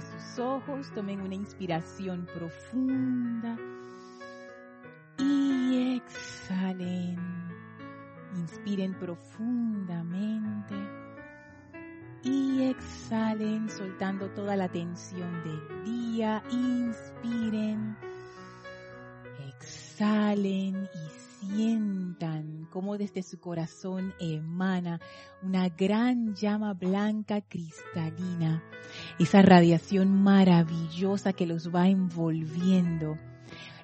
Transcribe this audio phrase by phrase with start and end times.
[0.00, 3.56] sus ojos, tomen una inspiración profunda
[5.18, 7.18] y exhalen.
[8.36, 10.74] Inspiren profundamente
[12.22, 16.42] y exhalen soltando toda la tensión del día.
[16.50, 17.96] Inspiren,
[19.48, 22.03] exhalen y sientan
[22.74, 25.00] como desde su corazón emana
[25.44, 28.64] una gran llama blanca cristalina,
[29.20, 33.16] esa radiación maravillosa que los va envolviendo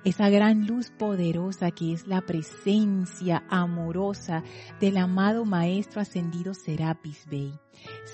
[0.02, 4.42] esa gran luz poderosa que es la presencia amorosa
[4.80, 7.52] del amado Maestro Ascendido Serapis Bey.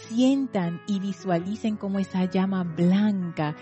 [0.09, 3.55] Sientan y visualicen cómo esa llama blanca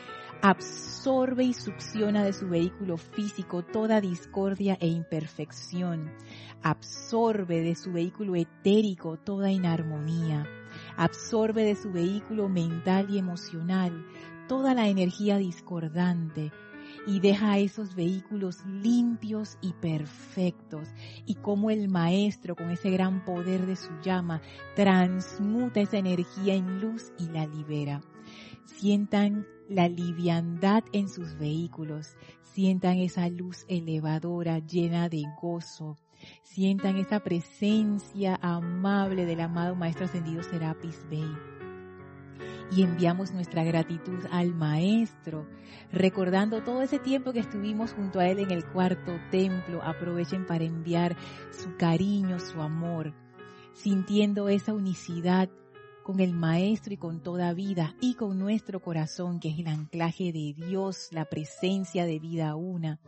[0.46, 6.12] absorbe y succiona de su vehículo físico toda discordia e imperfección.
[6.62, 10.46] Absorbe de su vehículo etérico toda inarmonía.
[10.98, 14.06] Absorbe de su vehículo mental y emocional
[14.46, 16.52] toda la energía discordante
[17.06, 20.91] y deja esos vehículos limpios y perfectos.
[21.24, 24.42] Y como el maestro, con ese gran poder de su llama,
[24.76, 28.02] transmuta esa energía en luz y la libera.
[28.66, 35.96] Sientan la liviandad en sus vehículos, sientan esa luz elevadora llena de gozo,
[36.42, 41.30] sientan esa presencia amable del amado Maestro Ascendido Serapis Bey.
[42.72, 45.46] Y enviamos nuestra gratitud al Maestro,
[45.92, 49.82] recordando todo ese tiempo que estuvimos junto a Él en el cuarto templo.
[49.82, 51.16] Aprovechen para enviar
[51.50, 53.12] su cariño, su amor,
[53.74, 55.50] sintiendo esa unicidad
[56.05, 60.33] con el Maestro y con toda vida y con nuestro corazón, que es el anclaje
[60.33, 63.00] de Dios, la presencia de vida una.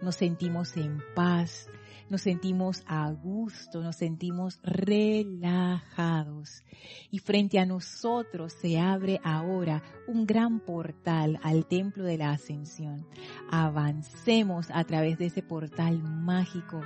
[0.00, 1.68] Nos sentimos en paz,
[2.08, 6.62] nos sentimos a gusto, nos sentimos relajados.
[7.10, 13.08] Y frente a nosotros se abre ahora un gran portal al templo de la ascensión.
[13.50, 16.80] Avancemos a través de ese portal mágico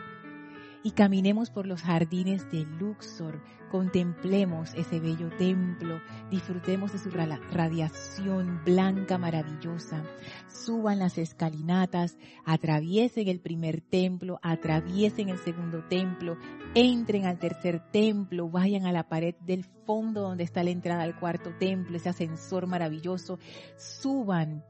[0.83, 8.63] y caminemos por los jardines de Luxor, contemplemos ese bello templo, disfrutemos de su radiación
[8.65, 10.03] blanca maravillosa,
[10.49, 16.37] suban las escalinatas, atraviesen el primer templo, atraviesen el segundo templo,
[16.75, 21.19] entren al tercer templo, vayan a la pared del fondo donde está la entrada al
[21.19, 23.39] cuarto templo, ese ascensor maravilloso,
[23.77, 24.65] suban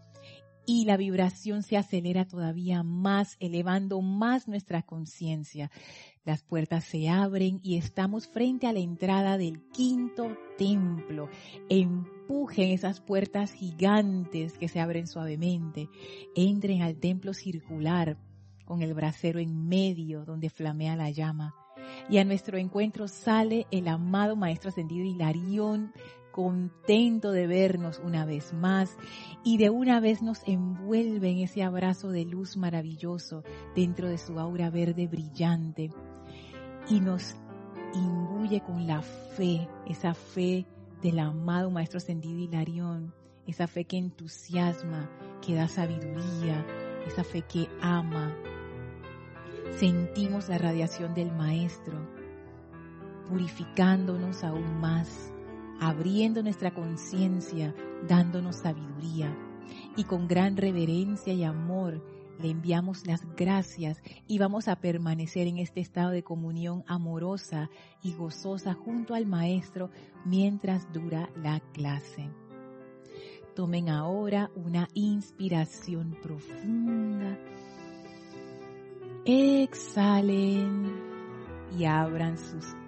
[0.73, 5.69] y la vibración se acelera todavía más, elevando más nuestra conciencia.
[6.25, 11.29] Las puertas se abren y estamos frente a la entrada del quinto templo.
[11.69, 15.89] Empujen esas puertas gigantes que se abren suavemente.
[16.37, 18.17] Entren al templo circular
[18.65, 21.53] con el brasero en medio donde flamea la llama.
[22.09, 25.93] Y a nuestro encuentro sale el amado Maestro Ascendido Hilarión
[26.31, 28.97] contento de vernos una vez más
[29.45, 33.43] y de una vez nos envuelve en ese abrazo de luz maravilloso
[33.75, 35.91] dentro de su aura verde brillante
[36.89, 37.37] y nos
[37.95, 40.67] imbuye con la fe, esa fe
[41.03, 43.15] del amado Maestro Ascendido Hilarión,
[43.47, 46.65] esa fe que entusiasma, que da sabiduría,
[47.07, 48.35] esa fe que ama.
[49.79, 51.99] Sentimos la radiación del Maestro,
[53.29, 55.30] purificándonos aún más
[55.81, 57.75] abriendo nuestra conciencia,
[58.07, 59.37] dándonos sabiduría.
[59.97, 62.03] Y con gran reverencia y amor
[62.41, 67.71] le enviamos las gracias y vamos a permanecer en este estado de comunión amorosa
[68.03, 69.91] y gozosa junto al Maestro
[70.25, 72.31] mientras dura la clase.
[73.55, 77.39] Tomen ahora una inspiración profunda.
[79.27, 80.91] Exhalen
[81.79, 82.80] y abran sus.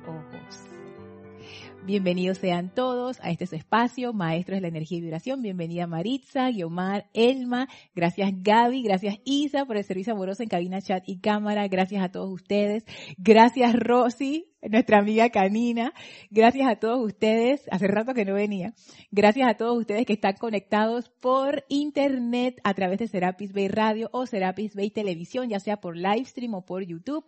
[1.84, 5.43] Bienvenidos sean todos a este espacio, Maestros de la Energía y Vibración.
[5.43, 7.66] Bienvenida Maritza, Guiomar, Elma.
[7.93, 11.66] Gracias Gaby, gracias Isa por el servicio amoroso en cabina, chat y cámara.
[11.66, 12.84] Gracias a todos ustedes.
[13.19, 15.92] Gracias Rosy nuestra amiga Canina.
[16.30, 18.74] Gracias a todos ustedes, hace rato que no venía.
[19.10, 24.08] Gracias a todos ustedes que están conectados por internet a través de Serapis Bay Radio
[24.12, 27.25] o Serapis Bay Televisión, ya sea por livestream o por YouTube.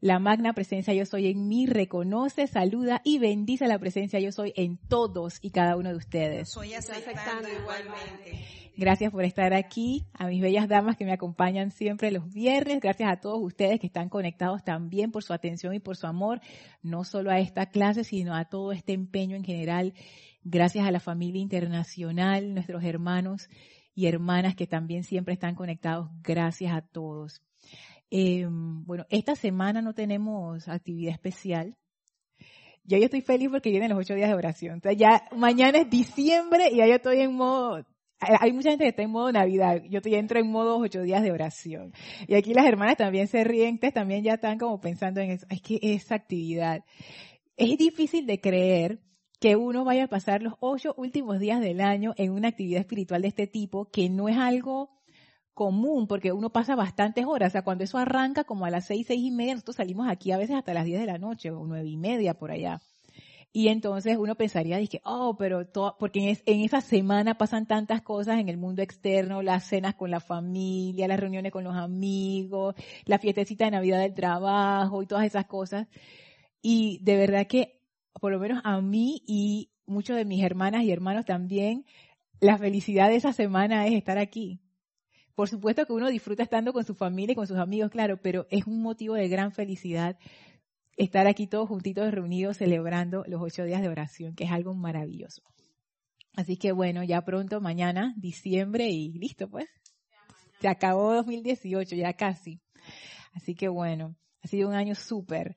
[0.00, 4.52] La magna presencia yo soy en mí reconoce, saluda y bendice la presencia yo soy
[4.56, 6.48] en todos y cada uno de ustedes.
[6.50, 8.67] Soy aceptando igualmente.
[8.78, 12.78] Gracias por estar aquí, a mis bellas damas que me acompañan siempre los viernes.
[12.78, 16.40] Gracias a todos ustedes que están conectados también por su atención y por su amor,
[16.80, 19.94] no solo a esta clase, sino a todo este empeño en general.
[20.44, 23.48] Gracias a la familia internacional, nuestros hermanos
[23.96, 26.08] y hermanas que también siempre están conectados.
[26.22, 27.42] Gracias a todos.
[28.12, 31.76] Eh, bueno, esta semana no tenemos actividad especial.
[32.84, 34.74] Yo ya estoy feliz porque vienen los ocho días de oración.
[34.74, 37.84] Entonces ya mañana es diciembre y ya yo estoy en modo
[38.20, 39.82] hay mucha gente que está en modo Navidad.
[39.88, 41.92] Yo entro en modo ocho días de oración.
[42.26, 45.46] Y aquí las hermanas también se ríen, también ya están como pensando en eso.
[45.50, 46.84] Es que esa actividad.
[47.56, 49.00] Es difícil de creer
[49.40, 53.22] que uno vaya a pasar los ocho últimos días del año en una actividad espiritual
[53.22, 54.90] de este tipo, que no es algo
[55.54, 57.50] común, porque uno pasa bastantes horas.
[57.50, 60.32] O sea, cuando eso arranca como a las seis, seis y media, nosotros salimos aquí
[60.32, 62.80] a veces hasta las diez de la noche o nueve y media por allá.
[63.52, 68.02] Y entonces uno pensaría, dije, oh, pero todo, porque en, en, esa semana pasan tantas
[68.02, 72.74] cosas en el mundo externo, las cenas con la familia, las reuniones con los amigos,
[73.06, 75.88] la fiestecita de Navidad del trabajo y todas esas cosas.
[76.62, 77.80] Y de verdad que,
[78.20, 81.86] por lo menos a mí y muchos de mis hermanas y hermanos también,
[82.40, 84.60] la felicidad de esa semana es estar aquí.
[85.34, 88.46] Por supuesto que uno disfruta estando con su familia y con sus amigos, claro, pero
[88.50, 90.18] es un motivo de gran felicidad
[90.98, 95.42] estar aquí todos juntitos reunidos celebrando los ocho días de oración, que es algo maravilloso.
[96.34, 99.66] Así que bueno, ya pronto, mañana, diciembre y listo pues.
[100.60, 102.60] Se acabó 2018, ya casi.
[103.32, 105.56] Así que bueno, ha sido un año súper.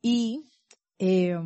[0.00, 0.50] Y
[0.98, 1.38] eh,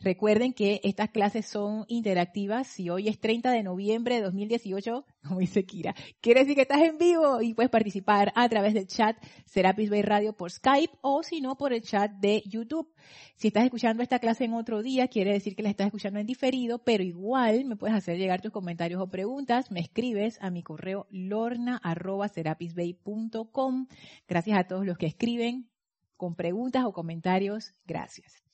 [0.00, 2.68] Recuerden que estas clases son interactivas.
[2.68, 6.82] Si hoy es 30 de noviembre de 2018, como dice Kira, quiere decir que estás
[6.82, 11.24] en vivo y puedes participar a través del chat Serapis Bay Radio por Skype o
[11.24, 12.94] si no por el chat de YouTube.
[13.34, 16.26] Si estás escuchando esta clase en otro día, quiere decir que la estás escuchando en
[16.26, 19.72] diferido, pero igual me puedes hacer llegar tus comentarios o preguntas.
[19.72, 23.88] Me escribes a mi correo lorna.serapisbay.com.
[24.28, 25.68] Gracias a todos los que escriben
[26.16, 27.74] con preguntas o comentarios.
[27.84, 28.47] Gracias.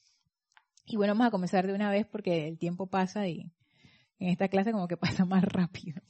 [0.87, 3.53] Y bueno, vamos a comenzar de una vez porque el tiempo pasa y
[4.19, 6.03] en esta clase como que pasa más rápido.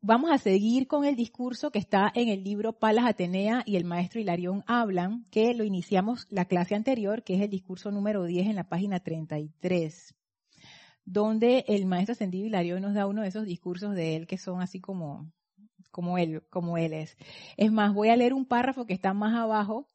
[0.00, 3.84] Vamos a seguir con el discurso que está en el libro Palas Atenea y el
[3.84, 8.46] maestro Hilarión hablan, que lo iniciamos la clase anterior, que es el discurso número 10
[8.46, 10.14] en la página 33,
[11.04, 14.60] donde el maestro ascendido Hilarión nos da uno de esos discursos de él que son
[14.60, 15.32] así como,
[15.90, 17.16] como él, como él es.
[17.56, 19.88] Es más, voy a leer un párrafo que está más abajo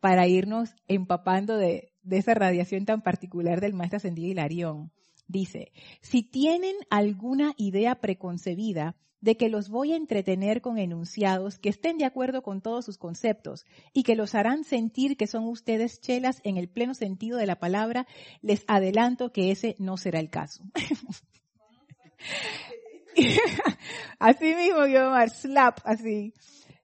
[0.00, 4.90] para irnos empapando de, esa radiación tan particular del maestro ascendido Hilarión.
[5.26, 11.68] Dice, si tienen alguna idea preconcebida de que los voy a entretener con enunciados que
[11.68, 16.00] estén de acuerdo con todos sus conceptos y que los harán sentir que son ustedes
[16.00, 18.06] chelas en el pleno sentido de la palabra,
[18.40, 20.62] les adelanto que ese no será el caso.
[24.18, 26.32] así mismo, Guiomar, slap, así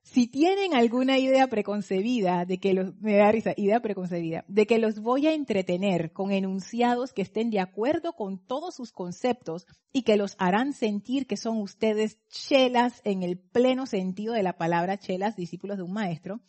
[0.05, 4.77] si tienen alguna idea preconcebida de que los, me da risa, idea preconcebida, de que
[4.77, 10.03] los voy a entretener con enunciados que estén de acuerdo con todos sus conceptos y
[10.03, 14.99] que los harán sentir que son ustedes chelas en el pleno sentido de la palabra
[14.99, 16.39] chelas, discípulos de un maestro,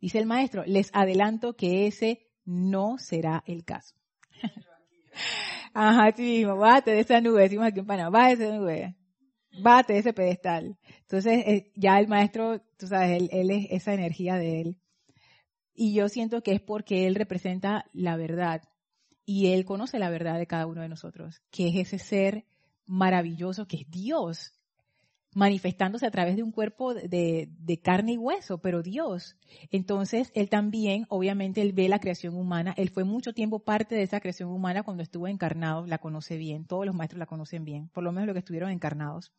[0.00, 3.94] dice el maestro, les adelanto que ese no será el caso.
[5.74, 8.96] Ajá, sí mismo, bájate de esa nube, decimos aquí en Panamá, bájate de esa nube
[9.60, 10.78] bate ese pedestal.
[11.00, 14.76] Entonces, eh, ya el maestro, tú sabes, él, él, es esa energía de él.
[15.74, 18.62] Y yo siento que es porque él representa la verdad.
[19.24, 22.44] Y él conoce la verdad de cada uno de nosotros, que es ese ser
[22.86, 24.52] maravilloso que es Dios
[25.34, 29.36] manifestándose a través de un cuerpo de, carne y hueso, pero Dios.
[29.70, 32.74] Entonces, él también, obviamente, él ve la creación humana.
[32.76, 36.66] Él fue mucho tiempo parte de esa creación humana cuando estuvo encarnado, la conoce bien.
[36.66, 39.32] Todos los maestros la conocen bien, por lo menos los que estuvieron encarnados.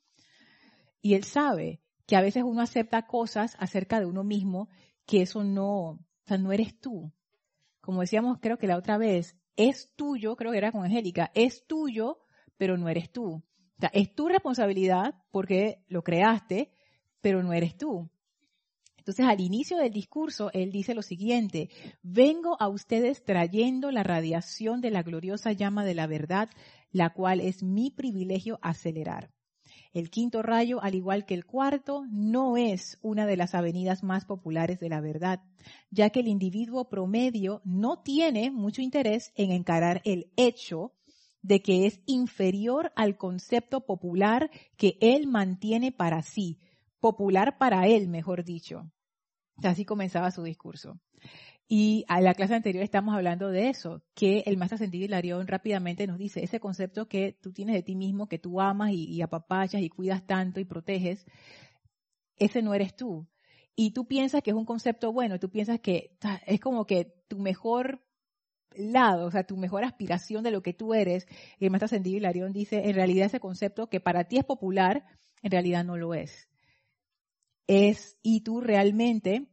[1.04, 4.70] Y él sabe que a veces uno acepta cosas acerca de uno mismo
[5.06, 7.14] que eso no, o sea, no eres tú.
[7.82, 11.68] Como decíamos, creo que la otra vez, es tuyo, creo que era con Angélica, es
[11.68, 12.18] tuyo,
[12.58, 13.44] pero no eres tú
[13.92, 16.72] es tu responsabilidad porque lo creaste,
[17.22, 18.10] pero no eres tú.
[18.98, 21.70] Entonces, al inicio del discurso, él dice lo siguiente,
[22.02, 26.50] vengo a ustedes trayendo la radiación de la gloriosa llama de la verdad,
[26.92, 29.33] la cual es mi privilegio acelerar.
[29.94, 34.26] El quinto rayo, al igual que el cuarto, no es una de las avenidas más
[34.26, 35.44] populares de la verdad,
[35.92, 40.94] ya que el individuo promedio no tiene mucho interés en encarar el hecho
[41.44, 46.60] de que es inferior al concepto popular que él mantiene para sí,
[47.00, 48.90] popular para él, mejor dicho.
[49.58, 51.00] Así comenzaba su discurso.
[51.76, 56.06] Y a la clase anterior estamos hablando de eso, que el más ascendido Hilarión rápidamente
[56.06, 59.24] nos dice, ese concepto que tú tienes de ti mismo, que tú amas y, y
[59.24, 61.26] apapachas y cuidas tanto y proteges,
[62.36, 63.28] ese no eres tú.
[63.76, 66.16] Y tú piensas que es un concepto bueno, tú piensas que
[66.46, 68.06] es como que tu mejor
[68.76, 71.26] lado, o sea, tu mejor aspiración de lo que tú eres,
[71.60, 75.06] el maestro ascendido Hilarión dice, en realidad ese concepto que para ti es popular,
[75.42, 76.48] en realidad no lo es.
[77.66, 79.48] Es, y tú realmente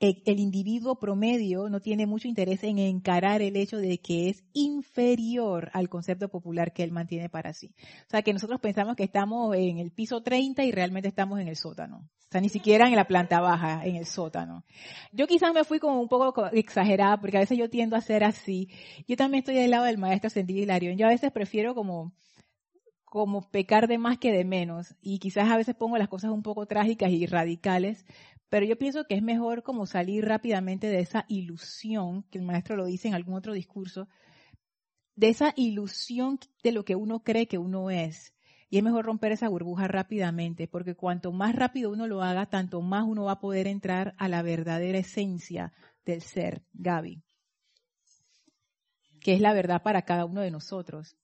[0.00, 5.70] el, individuo promedio no tiene mucho interés en encarar el hecho de que es inferior
[5.72, 7.74] al concepto popular que él mantiene para sí.
[8.06, 11.48] O sea, que nosotros pensamos que estamos en el piso 30 y realmente estamos en
[11.48, 11.98] el sótano.
[11.98, 14.64] O sea, ni siquiera en la planta baja, en el sótano.
[15.12, 18.22] Yo quizás me fui como un poco exagerada, porque a veces yo tiendo a ser
[18.22, 18.68] así.
[19.08, 20.96] Yo también estoy del lado del maestro Sentido Hilarión.
[20.96, 22.12] Yo a veces prefiero como
[23.10, 24.94] como pecar de más que de menos.
[25.00, 28.04] Y quizás a veces pongo las cosas un poco trágicas y radicales,
[28.48, 32.76] pero yo pienso que es mejor como salir rápidamente de esa ilusión, que el maestro
[32.76, 34.08] lo dice en algún otro discurso,
[35.16, 38.32] de esa ilusión de lo que uno cree que uno es.
[38.70, 42.80] Y es mejor romper esa burbuja rápidamente, porque cuanto más rápido uno lo haga, tanto
[42.82, 45.72] más uno va a poder entrar a la verdadera esencia
[46.04, 47.22] del ser, Gaby,
[49.20, 51.16] que es la verdad para cada uno de nosotros.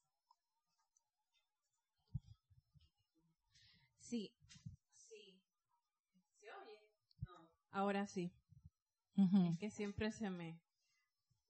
[7.75, 8.33] Ahora sí.
[9.17, 10.61] Es que siempre se me,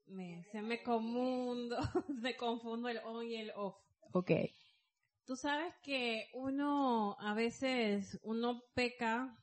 [0.06, 1.76] me se me confundo,
[2.08, 3.76] me confundo el on y el off.
[4.12, 4.30] Ok.
[5.26, 9.38] Tú sabes que uno a veces uno peca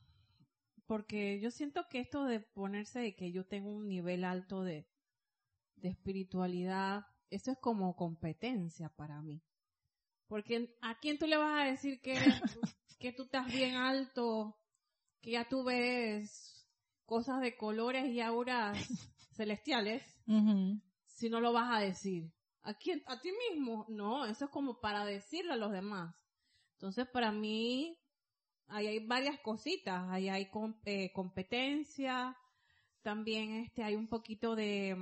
[0.86, 4.88] porque yo siento que esto de ponerse de que yo tengo un nivel alto de,
[5.76, 9.40] de espiritualidad, eso es como competencia para mí.
[10.26, 12.14] Porque a quién tú le vas a decir que,
[12.98, 14.56] que tú estás bien alto,
[15.20, 16.61] que ya tú ves
[17.04, 18.78] cosas de colores y auras
[19.36, 20.02] celestiales
[21.06, 22.32] si no lo vas a decir?
[22.62, 23.02] ¿A quién?
[23.06, 23.86] ¿A ti mismo?
[23.88, 26.14] No, eso es como para decirle a los demás.
[26.74, 27.98] Entonces, para mí,
[28.68, 30.08] ahí hay varias cositas.
[30.10, 30.48] Ahí hay
[30.84, 32.36] eh, competencia,
[33.02, 34.96] también este, hay un poquito de,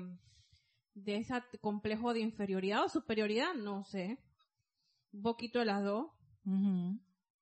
[0.95, 4.19] de ese complejo de inferioridad o superioridad, no sé.
[5.13, 6.07] Un poquito de las dos.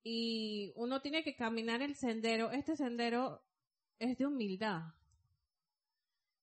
[0.03, 2.51] Y uno tiene que caminar el sendero.
[2.51, 3.41] Este sendero
[3.99, 4.83] es de humildad.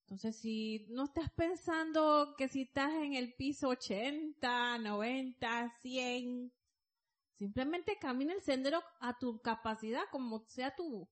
[0.02, 6.52] Entonces, si no estás pensando que si estás en el piso 80, 90, 100,
[7.38, 11.08] simplemente camina el sendero a tu capacidad, como sea tu,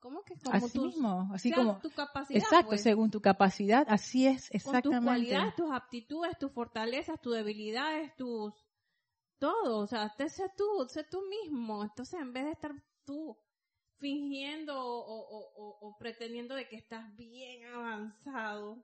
[0.00, 2.82] ¿cómo que como así mismo, así sea como tu capacidad, exacto, pues.
[2.82, 4.88] según tu capacidad, así es, exactamente.
[4.88, 8.52] Con tus cualidades, tus aptitudes, tus fortalezas, tus debilidades, tus
[9.38, 11.82] todo, o sea, sé tú, sé tú mismo.
[11.82, 12.72] Entonces, en vez de estar
[13.04, 13.38] tú
[14.00, 18.82] fingiendo o, pretendiendo de que estás bien avanzado.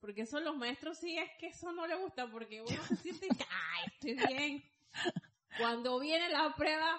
[0.00, 3.28] Porque eso los maestros sí es que eso no le gusta porque uno se siente
[3.28, 4.64] que, ay, estoy bien.
[5.58, 6.98] Cuando viene la prueba,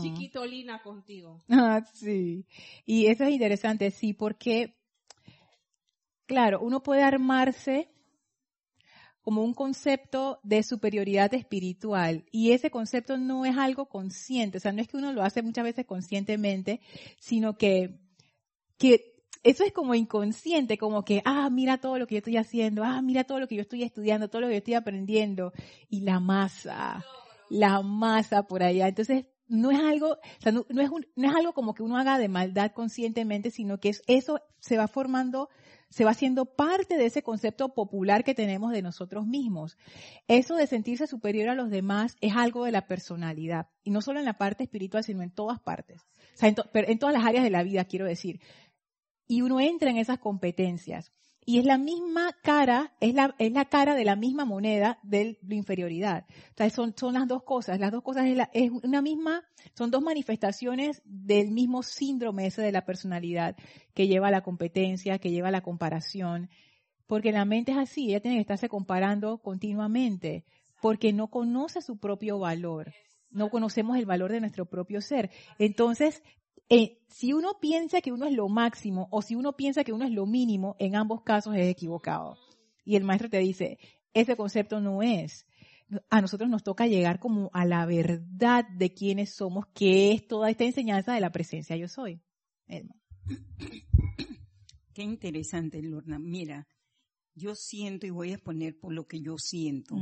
[0.00, 1.38] chiquitolina contigo.
[1.48, 2.44] Ah, sí.
[2.84, 4.76] Y eso es interesante, sí, porque,
[6.26, 7.88] claro, uno puede armarse
[9.22, 14.72] como un concepto de superioridad espiritual y ese concepto no es algo consciente, o sea,
[14.72, 16.80] no es que uno lo hace muchas veces conscientemente,
[17.18, 18.00] sino que,
[18.78, 19.10] que
[19.42, 23.00] eso es como inconsciente, como que, ah, mira todo lo que yo estoy haciendo, ah,
[23.02, 25.52] mira todo lo que yo estoy estudiando, todo lo que yo estoy aprendiendo
[25.88, 27.04] y la masa,
[27.48, 28.88] la masa por allá.
[28.88, 32.18] Entonces, no es algo, o sea, no, es no es algo como que uno haga
[32.18, 35.48] de maldad conscientemente, sino que eso se va formando
[35.90, 39.76] se va haciendo parte de ese concepto popular que tenemos de nosotros mismos.
[40.28, 44.20] Eso de sentirse superior a los demás es algo de la personalidad, y no solo
[44.20, 46.02] en la parte espiritual, sino en todas partes,
[46.34, 48.40] o sea, en, en todas las áreas de la vida, quiero decir.
[49.26, 51.12] Y uno entra en esas competencias.
[51.50, 55.36] Y es la misma cara, es la, es la cara de la misma moneda de
[55.42, 56.24] la inferioridad.
[56.56, 57.80] O son, son las dos cosas.
[57.80, 59.42] Las dos cosas es, la, es una misma,
[59.74, 63.56] son dos manifestaciones del mismo síndrome ese de la personalidad
[63.94, 66.50] que lleva a la competencia, que lleva a la comparación.
[67.08, 70.44] Porque la mente es así, ella tiene que estarse comparando continuamente,
[70.80, 72.92] porque no conoce su propio valor.
[73.32, 75.30] No conocemos el valor de nuestro propio ser.
[75.58, 76.22] Entonces,
[76.70, 80.04] eh, si uno piensa que uno es lo máximo o si uno piensa que uno
[80.04, 82.38] es lo mínimo, en ambos casos es equivocado.
[82.84, 83.78] Y el maestro te dice,
[84.14, 85.46] ese concepto no es.
[86.08, 90.48] A nosotros nos toca llegar como a la verdad de quiénes somos, que es toda
[90.48, 92.22] esta enseñanza de la presencia yo soy.
[94.94, 96.20] Qué interesante, Lorna.
[96.20, 96.68] Mira,
[97.34, 99.96] yo siento y voy a exponer por lo que yo siento.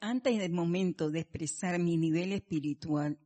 [0.00, 3.18] Antes del momento de expresar mi nivel espiritual,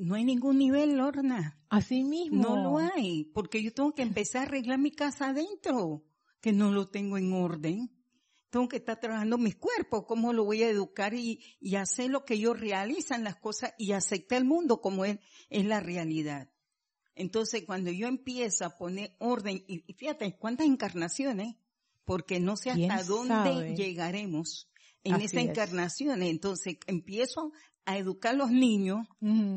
[0.00, 1.58] no hay ningún nivel, Lorna.
[1.68, 2.42] Así mismo.
[2.42, 6.02] No lo hay, porque yo tengo que empezar a arreglar mi casa adentro,
[6.40, 7.90] que no lo tengo en orden.
[8.48, 11.38] Tengo que estar trabajando mis cuerpos, cómo lo voy a educar y,
[11.76, 15.18] hacer lo que ellos realizan las cosas y aceptar el mundo como es,
[15.50, 16.50] es la realidad.
[17.14, 21.56] Entonces, cuando yo empiezo a poner orden, y, fíjate cuántas encarnaciones,
[22.06, 24.70] porque no sé hasta dónde llegaremos
[25.04, 26.22] en esa encarnación.
[26.22, 27.52] Entonces, empiezo
[27.86, 29.06] a educar a los niños,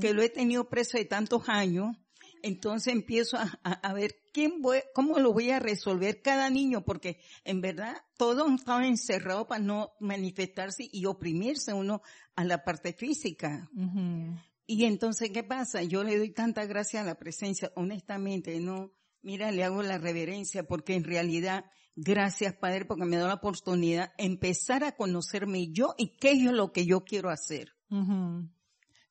[0.02, 1.96] que lo he tenido preso de tantos años,
[2.44, 7.22] entonces empiezo a, a, ver quién voy, cómo lo voy a resolver cada niño, porque
[7.46, 12.02] en verdad todos estaban encerrados para no manifestarse y oprimirse uno
[12.36, 13.70] a la parte física.
[14.66, 15.84] Y entonces, ¿qué pasa?
[15.84, 20.64] Yo le doy tanta gracia a la presencia, honestamente, no, mira, le hago la reverencia,
[20.64, 21.66] porque en realidad,
[21.96, 26.44] gracias Padre, porque me da la oportunidad de empezar a conocerme yo y qué es
[26.44, 27.73] lo que yo quiero hacer.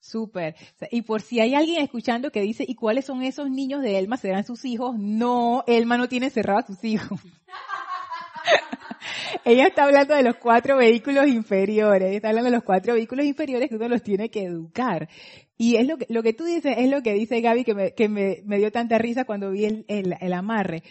[0.03, 0.57] Súper.
[0.91, 4.17] Y por si hay alguien escuchando que dice, ¿y cuáles son esos niños de Elma?
[4.17, 4.99] ¿Serán sus hijos?
[4.99, 7.21] No, Elma no tiene cerrado a sus hijos.
[9.45, 13.69] Ella está hablando de los cuatro vehículos inferiores, está hablando de los cuatro vehículos inferiores
[13.69, 15.09] que uno los tiene que educar.
[15.57, 17.95] Y es lo que, lo que tú dices, es lo que dice Gaby que me,
[17.95, 20.83] que me, dio tanta risa cuando vi el, el amarre.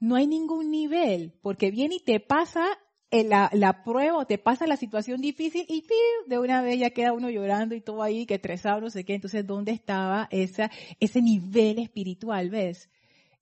[0.00, 2.66] No hay ningún nivel, porque viene y te pasa
[3.12, 5.84] la, la prueba te pasa la situación difícil y
[6.26, 9.14] de una vez ya queda uno llorando y todo ahí, que estresado, no sé qué.
[9.14, 12.88] Entonces, ¿dónde estaba esa, ese nivel espiritual, ves?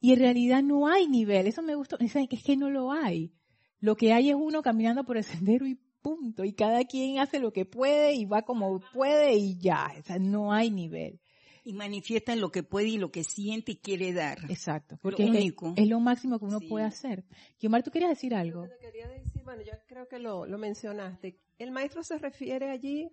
[0.01, 1.47] Y en realidad no hay nivel.
[1.47, 1.99] Eso me gustó.
[2.01, 3.33] Es que no lo hay.
[3.79, 6.45] Lo que hay es uno caminando por el sendero y punto.
[6.45, 9.93] Y cada quien hace lo que puede y va como puede y ya.
[9.99, 11.21] O sea, no hay nivel.
[11.63, 14.39] Y manifiesta lo que puede y lo que siente y quiere dar.
[14.51, 14.99] Exacto.
[15.03, 17.25] Porque es, es, lo máximo que uno puede hacer.
[17.61, 18.67] Guiomar, ¿tú querías decir algo?
[18.81, 21.39] quería decir, bueno, yo creo que lo, lo mencionaste.
[21.59, 23.11] El maestro se refiere allí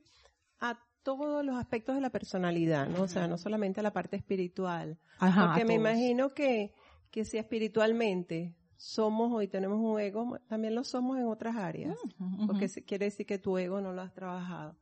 [0.59, 3.03] a todos los aspectos de la personalidad, ¿no?
[3.03, 4.99] O sea, no solamente a la parte espiritual.
[5.19, 6.73] Ajá, Porque me imagino que,
[7.11, 11.97] que si espiritualmente somos hoy tenemos un ego, también lo somos en otras áreas.
[12.45, 14.75] Porque quiere decir que tu ego no lo has trabajado.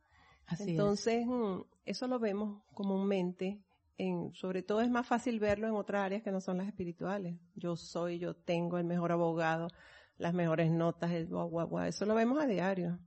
[0.58, 3.62] Entonces, mm, eso lo vemos comúnmente.
[3.98, 7.38] En, sobre todo es más fácil verlo en otras áreas que no son las espirituales.
[7.54, 9.68] Yo soy, yo tengo el mejor abogado,
[10.18, 11.84] las mejores notas, el guau, guau, guau.
[11.86, 12.98] Eso lo vemos a diario.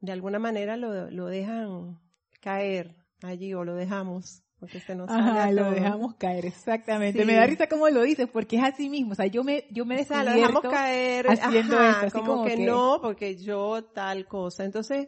[0.00, 1.98] De alguna manera lo, lo dejan
[2.40, 4.42] caer allí o lo dejamos.
[4.58, 7.24] Porque se nos Ajá, lo dejamos caer, exactamente.
[7.24, 9.12] Me da risa como lo dices, porque es así mismo.
[9.12, 12.20] O sea, yo me, yo me o lo dejamos caer haciendo esto.
[12.24, 14.64] como, que, no, porque yo tal cosa.
[14.64, 15.06] Entonces,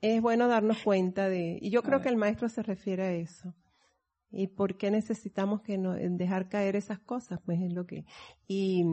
[0.00, 3.54] es bueno darnos cuenta de, y yo creo que el maestro se refiere a eso.
[4.30, 7.40] ¿Y por qué necesitamos que no, dejar caer esas cosas?
[7.44, 8.06] Pues es lo que,
[8.48, 8.84] y,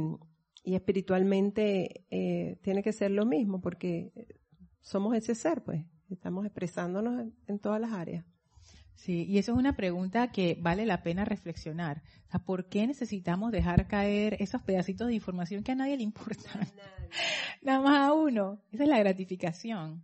[0.64, 4.12] y espiritualmente eh, tiene que ser lo mismo, porque
[4.82, 8.26] somos ese ser, pues, estamos expresándonos en, todas las áreas.
[8.96, 12.04] Sí, y eso es una pregunta que vale la pena reflexionar.
[12.28, 16.04] O sea, ¿por qué necesitamos dejar caer esos pedacitos de información que a nadie le
[16.04, 16.68] importan?
[17.62, 18.62] Nada más a uno.
[18.72, 20.04] Esa es la gratificación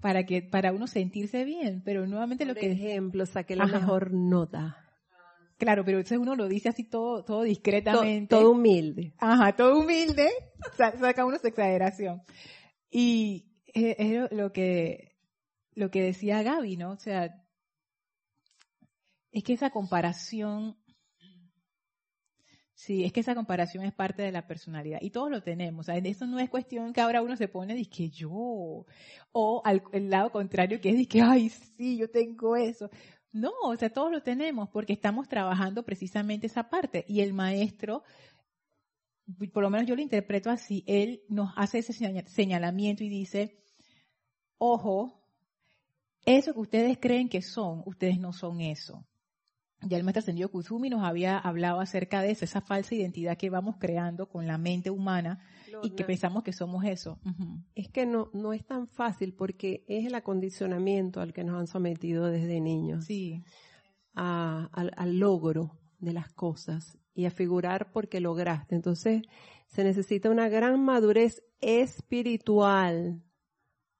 [0.00, 4.85] para que para uno sentirse bien, pero nuevamente lo que ejemplo, saqué la mejor nota.
[5.58, 8.36] Claro, pero entonces uno lo dice así todo todo discretamente.
[8.36, 9.14] Todo, humilde.
[9.18, 10.28] Ajá, todo humilde,
[10.76, 12.22] saca uno su exageración.
[12.90, 15.16] Y es, lo que
[15.74, 16.92] lo que decía Gaby, ¿no?
[16.92, 17.42] O sea,
[19.32, 20.76] es que esa comparación
[22.76, 25.86] Sí, es que esa comparación es parte de la personalidad y todos lo tenemos.
[25.86, 26.04] ¿sabes?
[26.04, 28.84] Eso no es cuestión que ahora uno se pone y que yo,
[29.32, 32.90] o al el lado contrario que es que, ay, sí, yo tengo eso.
[33.32, 37.04] No, o sea, todos lo tenemos porque estamos trabajando precisamente esa parte.
[37.08, 38.02] Y el maestro,
[39.52, 41.92] por lo menos yo lo interpreto así, él nos hace ese
[42.26, 43.58] señalamiento y dice,
[44.58, 45.20] ojo,
[46.24, 49.06] eso que ustedes creen que son, ustedes no son eso
[49.82, 53.50] ya el maestro ascendido Kuzumi nos había hablado acerca de eso, esa falsa identidad que
[53.50, 55.40] vamos creando con la mente humana
[55.82, 57.18] y que pensamos que somos eso.
[57.74, 61.66] Es que no, no es tan fácil porque es el acondicionamiento al que nos han
[61.66, 63.06] sometido desde niños.
[63.06, 63.42] Sí.
[64.14, 68.74] al, logro de las cosas y a figurar porque lograste.
[68.74, 69.22] Entonces,
[69.66, 73.22] se necesita una gran madurez espiritual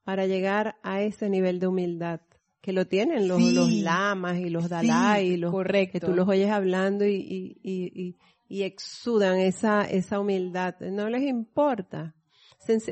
[0.03, 2.21] para llegar a ese nivel de humildad
[2.61, 5.53] que lo tienen los, los lamas y los dalai, los,
[5.91, 8.15] que tú los oyes hablando y, y, y,
[8.49, 10.75] y, exudan esa, esa humildad.
[10.79, 12.15] No les importa.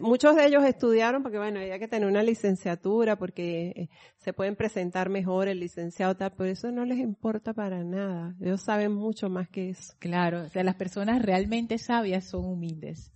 [0.01, 4.55] Muchos de ellos estudiaron porque, bueno, había que tener una licenciatura porque eh, se pueden
[4.55, 8.35] presentar mejor el licenciado, tal, pero eso no les importa para nada.
[8.39, 9.93] Ellos saben mucho más que eso.
[9.99, 13.11] Claro, o sea, las personas realmente sabias son humildes.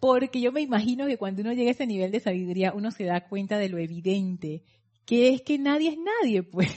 [0.00, 3.04] Porque yo me imagino que cuando uno llega a ese nivel de sabiduría, uno se
[3.04, 4.62] da cuenta de lo evidente
[5.10, 6.70] que es que nadie es nadie, pues.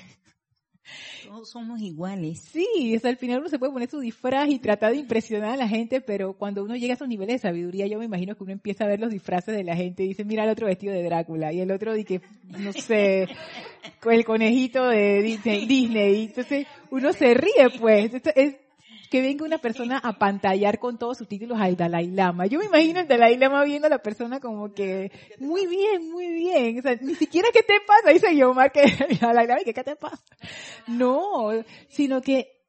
[1.23, 2.39] Todos somos iguales.
[2.39, 5.67] Sí, al final uno se puede poner su disfraz y tratar de impresionar a la
[5.67, 8.51] gente, pero cuando uno llega a esos niveles de sabiduría, yo me imagino que uno
[8.51, 11.03] empieza a ver los disfraces de la gente y dice, mira el otro vestido de
[11.03, 12.21] Drácula y el otro de que,
[12.57, 13.27] no sé,
[14.03, 16.25] el conejito de Disney.
[16.25, 18.13] Entonces uno se ríe, pues.
[18.33, 18.55] es,
[19.13, 22.47] que venga una persona a pantallar con todos sus títulos al Dalai Lama.
[22.47, 26.29] Yo me imagino el Dalai Lama viendo a la persona como que, muy bien, muy
[26.29, 26.79] bien.
[26.79, 29.95] O sea, ni siquiera qué te pasa, dice yo, que el Dalai Lama, ¿qué te
[29.95, 30.23] pasa?
[30.87, 31.51] No,
[31.89, 32.63] sino que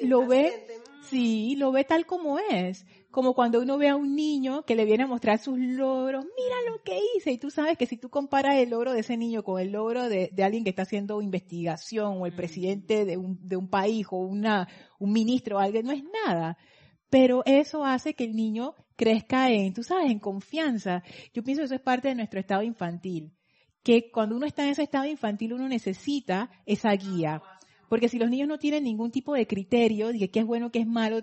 [0.00, 0.66] lo ve,
[1.10, 2.86] sí, lo ve tal como es.
[3.12, 6.56] Como cuando uno ve a un niño que le viene a mostrar sus logros, mira
[6.66, 7.30] lo que hice.
[7.30, 10.08] Y tú sabes que si tú comparas el logro de ese niño con el logro
[10.08, 14.16] de, alguien que está haciendo investigación o el presidente de un, de un país o
[14.16, 14.66] una,
[14.98, 16.56] un ministro o alguien, no es nada.
[17.10, 21.02] Pero eso hace que el niño crezca en, tú sabes, en confianza.
[21.34, 23.34] Yo pienso que eso es parte de nuestro estado infantil.
[23.82, 27.42] Que cuando uno está en ese estado infantil uno necesita esa guía
[27.92, 30.78] porque si los niños no tienen ningún tipo de criterio de qué es bueno, qué
[30.78, 31.18] es malo,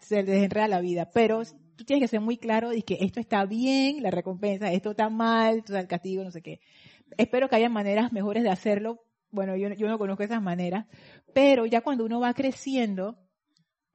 [0.00, 1.10] se les enreda la vida.
[1.12, 1.42] Pero
[1.76, 5.08] tú tienes que ser muy claro de que esto está bien, la recompensa, esto está
[5.08, 6.60] mal, el castigo, no sé qué.
[7.16, 9.00] Espero que haya maneras mejores de hacerlo.
[9.30, 10.86] Bueno, yo, yo no conozco esas maneras,
[11.32, 13.18] pero ya cuando uno va creciendo,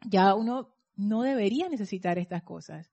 [0.06, 2.92] ya uno no debería necesitar estas cosas,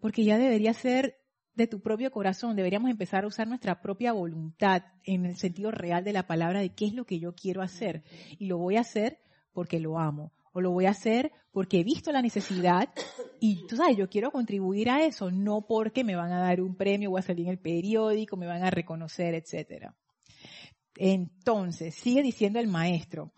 [0.00, 1.18] porque ya debería ser
[1.54, 6.04] de tu propio corazón, deberíamos empezar a usar nuestra propia voluntad en el sentido real
[6.04, 8.02] de la palabra de qué es lo que yo quiero hacer.
[8.38, 9.20] Y lo voy a hacer
[9.52, 10.32] porque lo amo.
[10.56, 12.88] O lo voy a hacer porque he visto la necesidad
[13.40, 16.76] y tú sabes, yo quiero contribuir a eso, no porque me van a dar un
[16.76, 19.94] premio, voy a salir en el periódico, me van a reconocer, etcétera.
[20.94, 23.34] Entonces, sigue diciendo el maestro,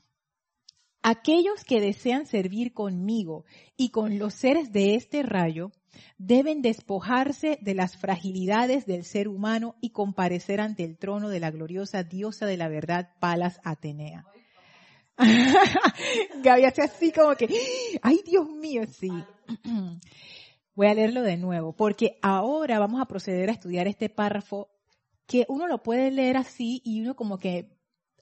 [1.03, 3.45] aquellos que desean servir conmigo
[3.77, 5.73] y con los seres de este rayo,
[6.19, 11.51] deben despojarse de las fragilidades del ser humano y comparecer ante el trono de la
[11.51, 14.25] gloriosa diosa de la verdad, Palas Atenea.
[16.43, 17.49] Gaby hace así como que,
[18.03, 19.11] ay Dios mío, sí.
[20.75, 24.71] Voy a leerlo de nuevo, porque ahora vamos a proceder a estudiar este párrafo
[25.27, 27.77] que uno lo puede leer así y uno como que,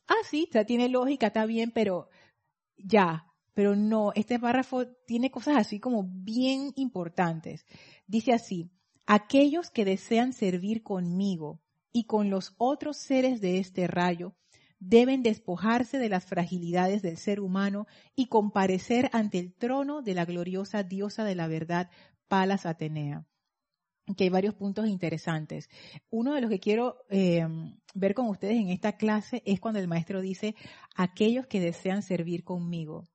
[0.08, 2.08] ah, sí, ya tiene lógica, está bien, pero
[2.78, 7.66] ya, pero no, este párrafo tiene cosas así como bien importantes.
[8.06, 8.70] Dice así,
[9.06, 11.60] aquellos que desean servir conmigo
[11.92, 14.34] y con los otros seres de este rayo,
[14.78, 20.24] deben despojarse de las fragilidades del ser humano y comparecer ante el trono de la
[20.24, 21.90] gloriosa diosa de la verdad,
[22.28, 23.24] Palas Atenea.
[24.16, 25.68] Que hay varios puntos interesantes.
[26.10, 27.44] Uno de los que quiero eh,
[27.94, 30.54] ver con ustedes en esta clase es cuando el maestro dice,
[30.94, 33.08] aquellos que desean servir conmigo.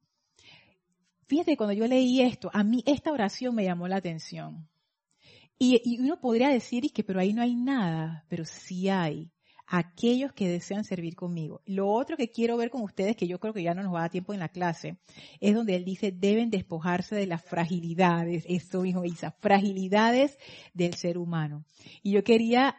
[1.28, 4.68] Fíjate, cuando yo leí esto, a mí esta oración me llamó la atención.
[5.58, 9.32] Y, uno podría decir, que, pero ahí no hay nada, pero sí hay
[9.74, 11.62] aquellos que desean servir conmigo.
[11.66, 14.00] Lo otro que quiero ver con ustedes, que yo creo que ya no nos va
[14.00, 14.98] a dar tiempo en la clase,
[15.40, 20.38] es donde él dice, deben despojarse de las fragilidades, esto dijo Isa, fragilidades
[20.74, 21.64] del ser humano.
[22.04, 22.76] Y yo quería,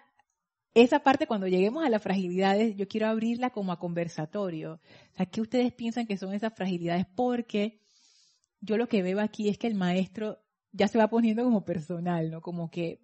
[0.74, 4.74] esa parte cuando lleguemos a las fragilidades, yo quiero abrirla como a conversatorio.
[4.74, 7.06] O sea, ¿qué ustedes piensan que son esas fragilidades?
[7.16, 7.80] Porque
[8.60, 12.30] yo lo que veo aquí es que el maestro ya se va poniendo como personal,
[12.30, 12.42] ¿no?
[12.42, 13.00] Como que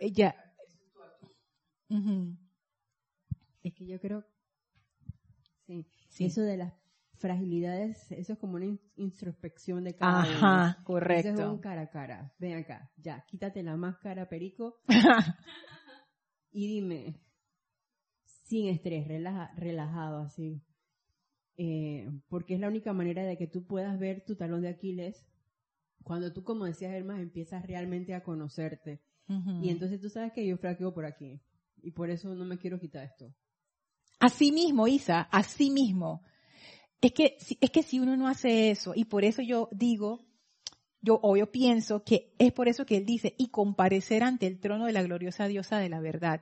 [0.00, 0.36] ella...
[3.62, 4.24] Es que yo creo,
[5.66, 6.74] sí, eso de las
[7.16, 11.30] fragilidades, eso es como una introspección de cada Ajá, correcto.
[11.30, 12.32] Eso es un cara a cara.
[12.38, 14.80] Ven acá, ya, quítate la máscara, Perico.
[16.52, 17.20] y dime,
[18.24, 20.62] sin estrés, relajado así.
[21.56, 25.26] Eh, porque es la única manera de que tú puedas ver tu talón de Aquiles
[26.04, 29.02] cuando tú, como decías, Hermas, empiezas realmente a conocerte.
[29.60, 31.38] Y entonces tú sabes que yo flaqueo por aquí.
[31.82, 33.34] Y por eso no me quiero quitar esto.
[34.18, 36.22] Así mismo, Isa, así mismo.
[37.00, 40.26] Es que, es que si uno no hace eso, y por eso yo digo,
[41.00, 44.58] yo, o yo pienso que es por eso que él dice, y comparecer ante el
[44.58, 46.40] trono de la gloriosa diosa de la verdad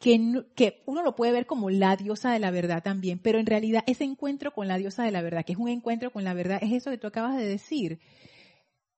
[0.00, 3.84] que, uno lo puede ver como la diosa de la verdad también, pero en realidad
[3.86, 6.58] ese encuentro con la diosa de la verdad, que es un encuentro con la verdad,
[6.62, 8.00] es eso que tú acabas de decir.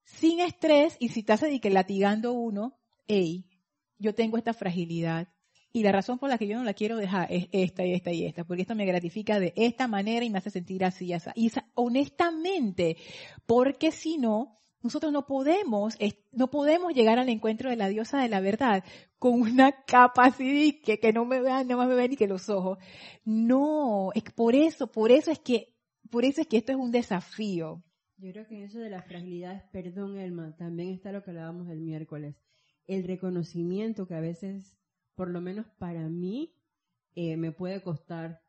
[0.05, 3.44] Sin estrés, y si estás que latigando uno, hey,
[3.98, 5.29] yo tengo esta fragilidad,
[5.72, 8.12] y la razón por la que yo no la quiero dejar es esta y esta
[8.12, 11.12] y esta, porque esto me gratifica de esta manera y me hace sentir así y
[11.14, 11.30] así.
[11.35, 12.96] Y honestamente,
[13.46, 15.96] porque si no, nosotros no podemos,
[16.32, 18.85] no podemos llegar al encuentro de la diosa de la verdad
[19.18, 22.48] con una capa así que, que no me vean, no me ven ni que los
[22.48, 22.78] ojos.
[23.24, 25.74] No, es por eso, por eso es que,
[26.11, 27.82] por eso es que esto es un desafío.
[28.18, 31.68] Yo creo que en eso de las fragilidades, perdón Elma, también está lo que hablábamos
[31.68, 32.37] el miércoles.
[32.87, 34.76] El reconocimiento que a veces,
[35.22, 36.52] por lo menos para mí,
[37.14, 38.42] eh, me puede costar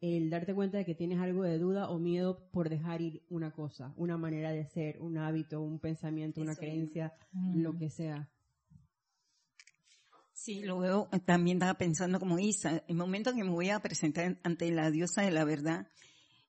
[0.00, 3.52] el darte cuenta de que tienes algo de duda o miedo por dejar ir una
[3.52, 7.12] cosa, una manera de ser, un hábito, un pensamiento, una creencia,
[7.54, 8.28] lo que sea.
[10.32, 13.78] Sí, lo veo, también estaba pensando como Isa, el momento en que me voy a
[13.78, 15.86] presentar ante la diosa de la verdad,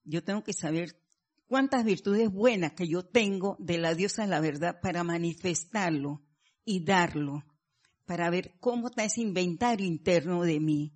[0.03, 0.95] yo tengo que saber
[1.45, 6.23] cuántas virtudes buenas que yo tengo de la diosa de la verdad para manifestarlo
[6.65, 7.43] y darlo,
[8.05, 10.93] para ver cómo está ese inventario interno de mí,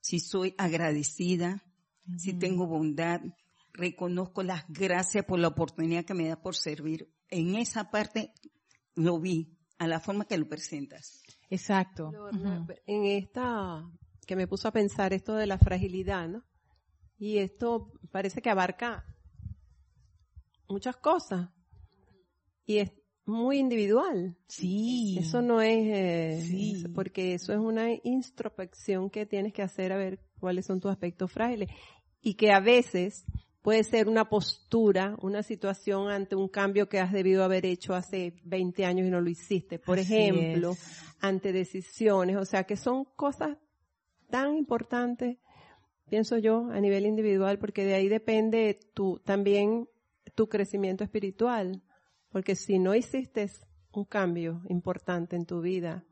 [0.00, 1.62] si soy agradecida,
[2.16, 3.20] si tengo bondad,
[3.72, 7.12] reconozco las gracias por la oportunidad que me da por servir.
[7.28, 8.32] En esa parte
[8.94, 11.22] lo vi, a la forma que lo presentas.
[11.48, 12.12] Exacto.
[12.86, 13.82] En esta,
[14.26, 16.44] que me puso a pensar esto de la fragilidad, ¿no?
[17.18, 19.04] Y esto parece que abarca
[20.68, 21.50] muchas cosas.
[22.64, 22.92] Y es
[23.30, 24.36] muy individual.
[24.46, 25.16] Sí.
[25.18, 30.20] Eso no es, eh, porque eso es una introspección que tienes que hacer a ver
[30.38, 31.70] cuáles son tus aspectos frágiles.
[32.20, 33.24] Y que a veces
[33.62, 38.34] puede ser una postura, una situación ante un cambio que has debido haber hecho hace
[38.44, 39.78] 20 años y no lo hiciste.
[39.78, 40.76] Por ejemplo,
[41.20, 42.36] ante decisiones.
[42.36, 43.56] O sea, que son cosas
[44.28, 45.38] tan importantes,
[46.08, 49.88] pienso yo, a nivel individual, porque de ahí depende tu, también
[50.34, 51.82] tu crecimiento espiritual.
[52.30, 53.50] Porque si no hiciste
[53.92, 56.04] un cambio importante en tu vida,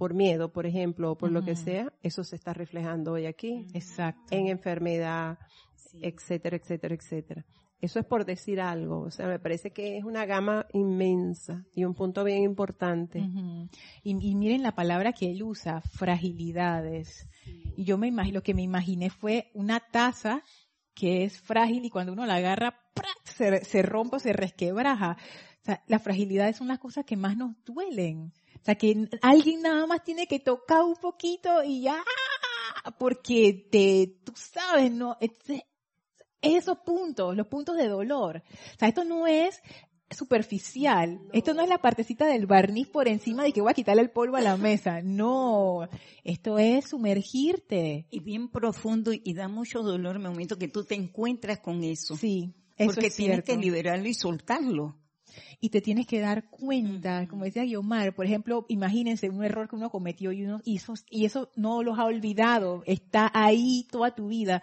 [0.00, 3.66] por miedo, por ejemplo, o por lo que sea, eso se está reflejando hoy aquí.
[3.74, 4.34] Exacto.
[4.34, 5.38] En enfermedad,
[6.00, 7.46] etcétera, etcétera, etcétera.
[7.80, 9.00] Eso es por decir algo.
[9.00, 13.22] O sea, me parece que es una gama inmensa y un punto bien importante.
[14.02, 17.28] y, miren la palabra que él usa, fragilidades.
[17.76, 20.42] Y yo me imagino, lo que me imaginé fue una taza
[20.94, 22.78] que es frágil y cuando uno la agarra,
[23.24, 25.16] se, se rompe, se resquebraja.
[25.62, 28.32] O sea, las fragilidades son las cosas que más nos duelen.
[28.60, 32.02] O sea, que alguien nada más tiene que tocar un poquito y ya,
[32.98, 35.16] porque te, tú sabes, no,
[36.42, 38.42] esos puntos, los puntos de dolor.
[38.74, 39.62] O sea, esto no es
[40.10, 41.20] superficial.
[41.32, 44.10] Esto no es la partecita del barniz por encima de que voy a quitarle el
[44.10, 45.00] polvo a la mesa.
[45.02, 45.88] No,
[46.24, 48.06] esto es sumergirte.
[48.10, 52.16] Y bien profundo y da mucho dolor el momento que tú te encuentras con eso.
[52.16, 54.96] Sí, eso Porque tienes que liberarlo y soltarlo.
[55.60, 59.76] Y te tienes que dar cuenta, como decía Guiomar, por ejemplo, imagínense un error que
[59.76, 64.28] uno cometió y uno hizo, y eso no los ha olvidado, está ahí toda tu
[64.28, 64.62] vida.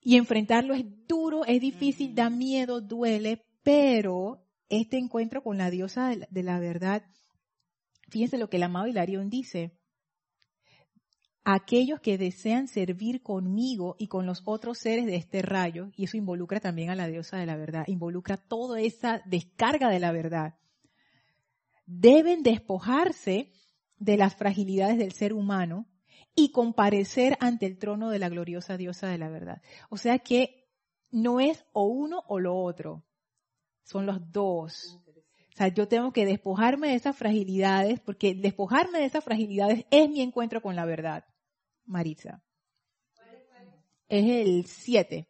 [0.00, 4.43] Y enfrentarlo es duro, es difícil, da miedo, duele, pero
[4.80, 7.04] este encuentro con la diosa de la, verdad,
[8.08, 9.78] fíjense lo que el amado Hilarión dice.
[11.44, 16.16] Aquellos que desean servir conmigo y con los otros seres de este rayo, y eso
[16.16, 20.54] involucra también a la diosa de la verdad, involucra toda esa descarga de la verdad,
[21.86, 23.52] deben despojarse
[23.98, 25.86] de las fragilidades del ser humano
[26.34, 29.62] y comparecer ante el trono de la gloriosa diosa de la verdad.
[29.90, 30.64] O sea que
[31.10, 33.04] no es o uno o lo otro,
[33.84, 35.00] son los dos.
[35.06, 40.10] O sea, yo tengo que despojarme de esas fragilidades, porque despojarme de esas fragilidades es
[40.10, 41.24] mi encuentro con la verdad.
[41.86, 42.42] Maritza.
[44.08, 45.28] Es el 7.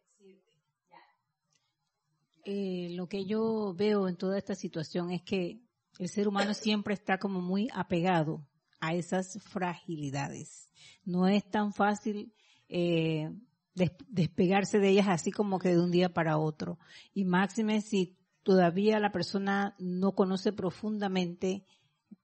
[2.47, 5.61] Eh, lo que yo veo en toda esta situación es que
[5.99, 8.47] el ser humano siempre está como muy apegado
[8.79, 10.69] a esas fragilidades.
[11.03, 12.33] No es tan fácil
[12.67, 13.31] eh,
[13.73, 16.79] despegarse de ellas así como que de un día para otro.
[17.13, 21.65] Y máxime si todavía la persona no conoce profundamente,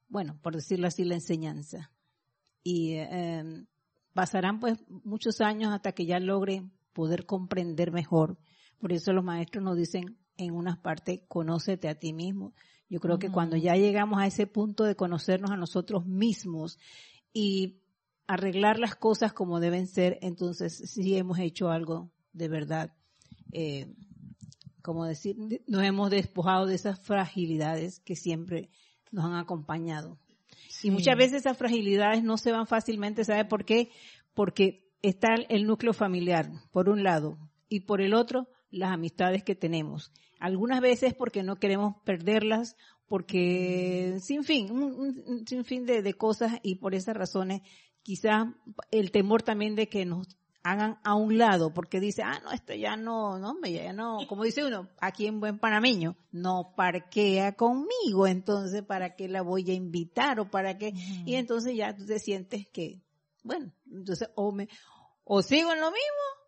[0.08, 1.92] bueno, por decirlo así, la enseñanza.
[2.64, 3.66] Y em,
[4.14, 8.38] pasarán pues muchos años hasta que ya logre poder comprender mejor.
[8.78, 12.54] Por eso los maestros nos dicen en unas partes, conócete a ti mismo.
[12.88, 16.78] Yo creo que cuando ya llegamos a ese punto de conocernos a nosotros mismos
[17.34, 17.82] y
[18.28, 22.94] arreglar las cosas como deben ser, entonces sí hemos hecho algo de verdad
[23.52, 23.96] eh,
[24.82, 25.36] como decir,
[25.68, 28.70] nos hemos despojado de esas fragilidades que siempre
[29.12, 30.18] nos han acompañado.
[30.84, 33.90] Y muchas veces esas fragilidades no se van fácilmente, ¿sabe por qué?
[34.34, 37.38] Porque está el núcleo familiar, por un lado,
[37.70, 40.12] y por el otro, las amistades que tenemos.
[40.40, 42.76] Algunas veces porque no queremos perderlas,
[43.08, 47.62] porque sin fin, un, sin fin de, de, cosas y por esas razones
[48.04, 48.48] quizás
[48.90, 50.28] el temor también de que nos
[50.64, 54.44] hagan a un lado, porque dice, ah, no, esto ya no, no, ya no, como
[54.44, 59.74] dice uno, aquí en buen panameño, no parquea conmigo, entonces, ¿para qué la voy a
[59.74, 60.94] invitar o para qué?
[61.26, 63.02] Y entonces ya tú te sientes que,
[63.44, 64.68] bueno, entonces, o me,
[65.24, 66.42] o sigo en lo mismo,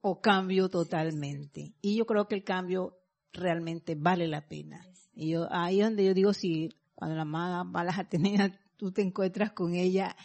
[0.00, 1.74] o cambio totalmente.
[1.80, 2.98] Y yo creo que el cambio
[3.32, 4.84] realmente vale la pena.
[5.14, 9.02] Y yo, ahí es donde yo digo, si cuando la amada balas Atenea, tú te
[9.02, 10.16] encuentras con ella,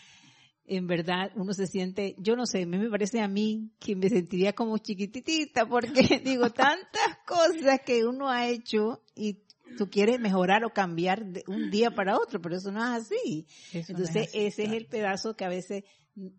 [0.67, 3.95] en verdad uno se siente, yo no sé, a mí me parece a mí que
[3.95, 9.39] me sentiría como chiquititita porque digo tantas cosas que uno ha hecho y
[9.77, 13.47] tú quieres mejorar o cambiar de un día para otro, pero eso no es así.
[13.73, 15.83] Entonces ese es el pedazo que a veces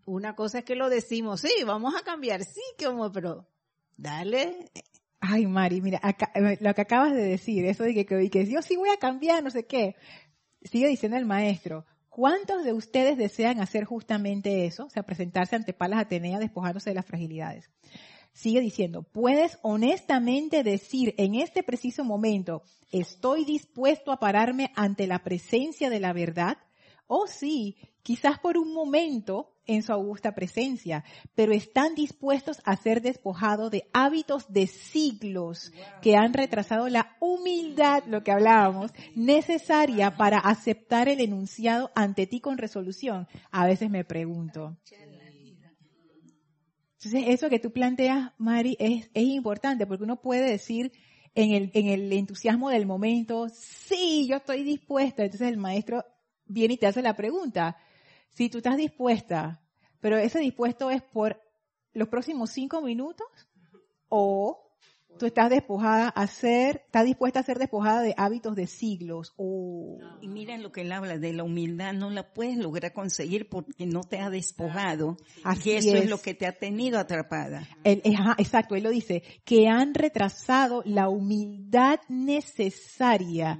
[0.05, 3.47] una cosa es que lo decimos, sí, vamos a cambiar, sí, como, pero
[3.95, 4.71] dale.
[5.19, 8.61] Ay, Mari, mira, eh, lo que acabas de decir, eso de que, que, que yo
[8.61, 9.95] sí voy a cambiar, no sé qué.
[10.63, 11.85] Sigue diciendo el maestro,
[12.17, 14.85] ¿Cuántos de ustedes desean hacer justamente eso?
[14.85, 17.69] O sea, presentarse ante Palas Atenea despojándose de las fragilidades.
[18.33, 25.23] Sigue diciendo, puedes honestamente decir en este preciso momento, estoy dispuesto a pararme ante la
[25.23, 26.57] presencia de la verdad.
[27.05, 31.03] O sí, quizás por un momento en su augusta presencia,
[31.35, 38.03] pero están dispuestos a ser despojados de hábitos de siglos que han retrasado la humildad,
[38.07, 43.27] lo que hablábamos, necesaria para aceptar el enunciado ante ti con resolución.
[43.51, 44.77] A veces me pregunto,
[46.97, 50.91] entonces, eso que tú planteas, Mari, es, es importante porque uno puede decir
[51.35, 55.23] en el, en el entusiasmo del momento, sí, yo estoy dispuesta.
[55.23, 56.03] Entonces el maestro
[56.45, 57.77] viene y te hace la pregunta,
[58.33, 59.61] si tú estás dispuesta,
[59.99, 61.41] pero ese dispuesto es por
[61.93, 63.27] los próximos cinco minutos
[64.09, 64.66] o
[65.17, 69.33] Tú estás despojada a ser, estás dispuesta a ser despojada de hábitos de siglos.
[69.37, 69.97] Oh.
[70.21, 73.85] Y miren lo que él habla de la humildad, no la puedes lograr conseguir porque
[73.85, 75.17] no te ha despojado.
[75.43, 76.09] Así eso es.
[76.09, 77.67] lo que te ha tenido atrapada.
[77.83, 83.59] exacto, él lo dice, que han retrasado la humildad necesaria.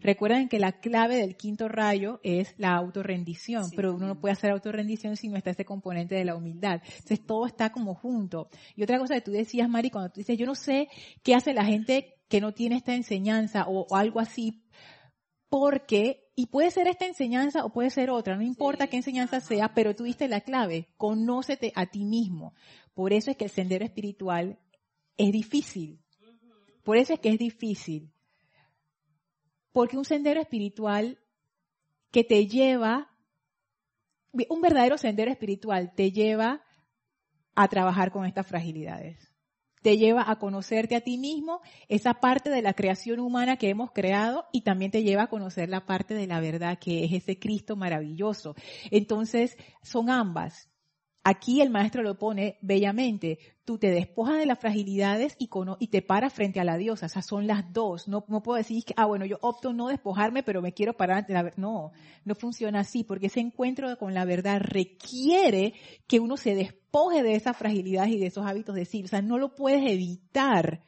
[0.00, 4.50] Recuerden que la clave del quinto rayo es la autorrendición, pero uno no puede hacer
[4.50, 6.80] autorrendición si no está ese componente de la humildad.
[6.84, 8.48] Entonces todo está como junto.
[8.76, 10.88] Y otra cosa que tú decías, Mari, cuando tú dices, yo no sé
[11.22, 14.62] qué hace la gente que no tiene esta enseñanza o, algo así,
[15.48, 19.74] porque, y puede ser esta enseñanza o puede ser otra, no importa qué enseñanza sea,
[19.74, 22.54] pero tú diste la clave, conócete a ti mismo.
[22.94, 24.58] Por eso es que el sendero espiritual
[25.16, 26.00] es difícil.
[26.84, 28.12] Por eso es que es difícil.
[29.72, 31.18] Porque un sendero espiritual
[32.10, 33.10] que te lleva,
[34.48, 36.62] un verdadero sendero espiritual te lleva
[37.54, 39.27] a trabajar con estas fragilidades
[39.82, 43.92] te lleva a conocerte a ti mismo, esa parte de la creación humana que hemos
[43.92, 47.38] creado y también te lleva a conocer la parte de la verdad que es ese
[47.38, 48.54] Cristo maravilloso.
[48.90, 50.68] Entonces, son ambas.
[51.30, 53.38] Aquí el maestro lo pone bellamente.
[53.66, 55.48] Tú te despojas de las fragilidades y,
[55.88, 57.04] te paras frente a la diosa.
[57.04, 58.08] O sea, son las dos.
[58.08, 61.34] No, puedo decir que, ah, bueno, yo opto no despojarme, pero me quiero parar ante
[61.34, 61.58] la verdad.
[61.58, 61.92] No,
[62.24, 65.74] no funciona así, porque ese encuentro con la verdad requiere
[66.06, 69.04] que uno se despoje de esas fragilidades y de esos hábitos de sí.
[69.04, 70.82] O sea, no lo puedes evitar.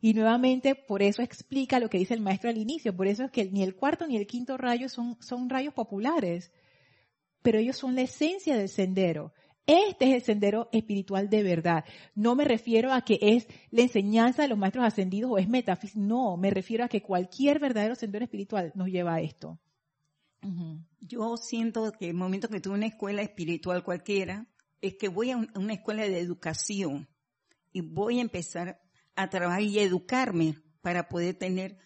[0.00, 2.96] Y nuevamente, por eso explica lo que dice el maestro al inicio.
[2.96, 6.50] Por eso es que ni el cuarto ni el quinto rayo son rayos populares.
[7.42, 9.32] Pero ellos son la esencia del sendero.
[9.66, 11.84] Este es el sendero espiritual de verdad.
[12.14, 15.98] No me refiero a que es la enseñanza de los maestros ascendidos o es metafísica.
[15.98, 19.58] No, me refiero a que cualquier verdadero sendero espiritual nos lleva a esto.
[21.00, 24.46] Yo siento que el momento que tuve una escuela espiritual cualquiera,
[24.80, 27.08] es que voy a una escuela de educación
[27.72, 28.80] y voy a empezar
[29.16, 31.78] a trabajar y educarme para poder tener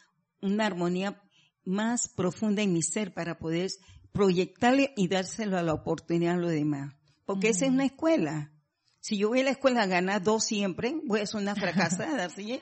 [0.43, 1.23] una armonía
[1.65, 3.71] más profunda en mi ser, para poder
[4.13, 7.00] proyectarle y dárselo a la oportunidad a los demás
[7.31, 8.51] porque esa es una escuela.
[8.99, 12.29] Si yo voy a la escuela a ganar dos siempre, voy a ser una fracasada,
[12.29, 12.61] ¿sí?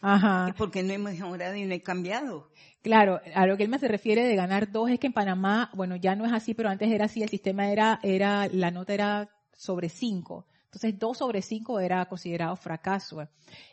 [0.00, 0.52] Ajá.
[0.58, 2.50] Porque no he mejorado y no he cambiado.
[2.82, 5.70] Claro, a lo que él me se refiere de ganar dos es que en Panamá,
[5.74, 8.94] bueno, ya no es así, pero antes era así, el sistema era, era, la nota
[8.94, 10.48] era sobre cinco.
[10.64, 13.28] Entonces, dos sobre cinco era considerado fracaso.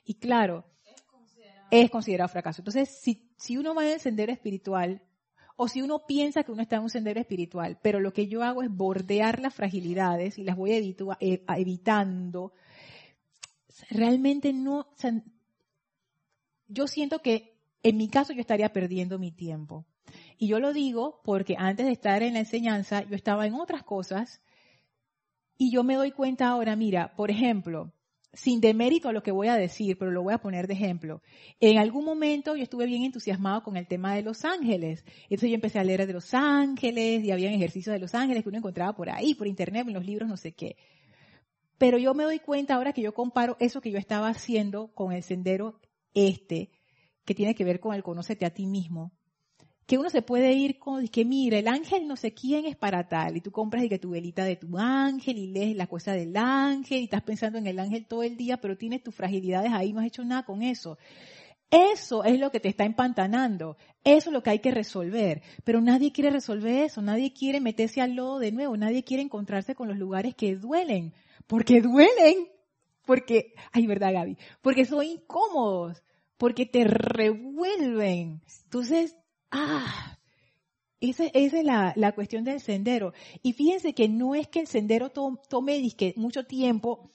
[0.06, 2.62] Y claro, es considerado, es considerado fracaso.
[2.62, 5.02] Entonces, si, si uno va a sendero espiritual,
[5.58, 8.43] o si uno piensa que uno está en un sendero espiritual, pero lo que yo
[8.43, 12.54] hago es bordear las fragilidades y las voy eh, evitando,
[13.89, 14.88] realmente no,
[16.67, 19.86] yo siento que en mi caso yo estaría perdiendo mi tiempo.
[20.38, 23.84] Y yo lo digo porque antes de estar en la enseñanza yo estaba en otras
[23.84, 24.41] cosas
[25.58, 27.91] y yo me doy cuenta ahora, mira, por ejemplo,
[28.34, 31.22] sin demérito a lo que voy a decir, pero lo voy a poner de ejemplo.
[31.60, 35.04] En algún momento yo estuve bien entusiasmado con el tema de los ángeles.
[35.24, 38.50] Entonces yo empecé a leer de los ángeles y había ejercicios de los ángeles que
[38.50, 40.76] uno encontraba por ahí, por internet, en los libros, no sé qué.
[41.78, 45.12] Pero yo me doy cuenta ahora que yo comparo eso que yo estaba haciendo con
[45.13, 45.80] el sendero
[46.13, 46.72] este,
[47.26, 49.16] que tiene que ver con el conócete a ti mismo
[49.88, 53.08] que uno se puede ir con, que mira, el ángel no sé quién es para
[53.08, 56.12] tal, y tú compras y que tu velita de tu ángel y lees la cosa
[56.12, 59.71] del ángel y estás pensando en el ángel todo el día, pero tienes tus fragilidades
[59.71, 60.97] ahí, no has hecho nada con eso.
[61.71, 65.80] Eso es lo que te está empantanando, eso es lo que hay que resolver, pero
[65.80, 69.88] nadie quiere resolver eso, nadie quiere meterse al lodo de nuevo, nadie quiere encontrarse con
[69.88, 71.14] los lugares que duelen,
[71.45, 72.49] porque duelen,
[73.05, 76.03] porque, ay, verdad Gaby, porque son incómodos,
[76.38, 78.41] porque te revuelven.
[78.66, 79.16] Entonces,
[79.52, 80.18] Ah,
[81.00, 83.14] esa, es la, cuestión del sendero.
[83.43, 85.82] Y fíjense que no es que el sendero tome
[86.16, 87.12] mucho tiempo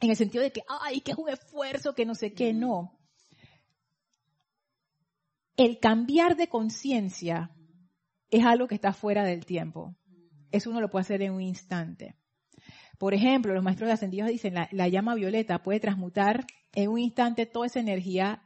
[0.00, 2.98] en el sentido de que, ay, que es un esfuerzo, que no sé qué, no.
[5.56, 7.50] El cambiar de conciencia
[8.30, 9.94] es algo que está fuera del tiempo.
[10.50, 12.16] Eso uno lo puede hacer en un instante.
[12.98, 17.46] Por ejemplo, los maestros ascendidos dicen, la, la llama violeta puede transmutar en un instante
[17.46, 18.42] toda esa energía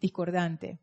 [0.00, 0.78] discordante.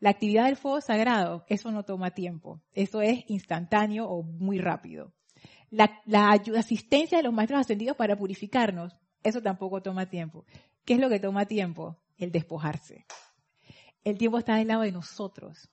[0.00, 5.12] La actividad del fuego sagrado, eso no toma tiempo, eso es instantáneo o muy rápido.
[5.70, 10.44] La, la asistencia de los maestros ascendidos para purificarnos, eso tampoco toma tiempo.
[10.84, 11.98] ¿Qué es lo que toma tiempo?
[12.16, 13.06] El despojarse.
[14.04, 15.70] El tiempo está del lado de nosotros.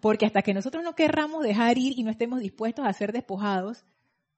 [0.00, 3.84] Porque hasta que nosotros no querramos dejar ir y no estemos dispuestos a ser despojados,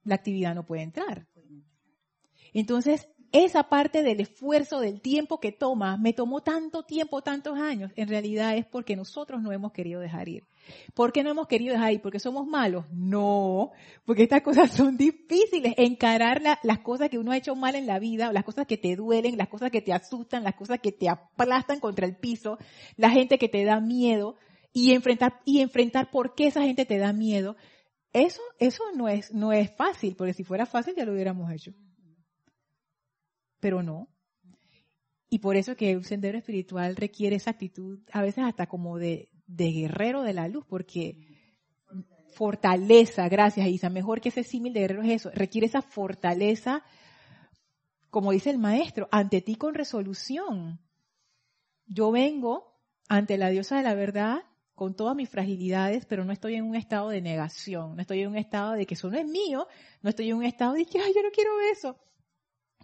[0.05, 1.27] la actividad no puede entrar.
[2.53, 7.91] Entonces, esa parte del esfuerzo, del tiempo que toma, me tomó tanto tiempo, tantos años,
[7.97, 10.45] en realidad es porque nosotros no hemos querido dejar ir.
[10.95, 12.01] ¿Por qué no hemos querido dejar ir?
[12.01, 12.85] ¿Porque somos malos?
[12.93, 13.73] No,
[14.07, 15.75] porque estas cosas son difíciles.
[15.79, 18.95] Encarar las cosas que uno ha hecho mal en la vida, las cosas que te
[18.95, 22.57] duelen, las cosas que te asustan, las cosas que te aplastan contra el piso,
[22.97, 24.37] la gente que te da miedo
[24.73, 27.57] y enfrentar, y enfrentar por qué esa gente te da miedo.
[28.13, 31.73] Eso, eso no es, no es fácil, porque si fuera fácil ya lo hubiéramos hecho
[33.65, 34.11] pero no.
[35.31, 39.31] Y por eso que un sendero espiritual requiere esa actitud, a veces hasta como de,
[39.47, 41.17] guerrero de la luz, porque
[42.35, 46.83] fortaleza, gracias Isa, mejor que ese símil de guerrero es eso, requiere esa fortaleza,
[48.11, 50.79] como dice el maestro, ante ti con resolución.
[51.87, 54.43] Yo vengo ante la diosa de la verdad
[54.75, 58.29] con todas mis fragilidades, pero no estoy en un estado de negación, no estoy en
[58.29, 59.67] un estado de que eso no es mío,
[60.03, 61.97] no estoy en un estado de que, ay, yo no quiero eso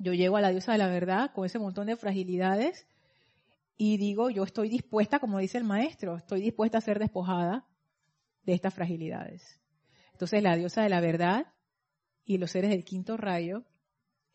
[0.01, 2.86] yo llego a la diosa de la verdad con ese montón de fragilidades
[3.76, 7.66] y digo, yo estoy dispuesta, como dice el maestro, estoy dispuesta a ser despojada
[8.42, 9.61] de estas fragilidades.
[10.12, 11.53] Entonces la diosa de la verdad
[12.24, 13.64] y los seres del quinto rayo,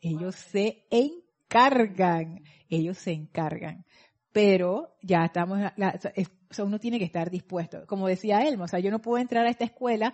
[0.01, 3.85] ellos se encargan, ellos se encargan.
[4.31, 5.59] Pero ya estamos,
[6.59, 7.87] uno tiene que estar dispuesto.
[7.87, 10.13] Como decía él, o sea, yo no puedo entrar a esta escuela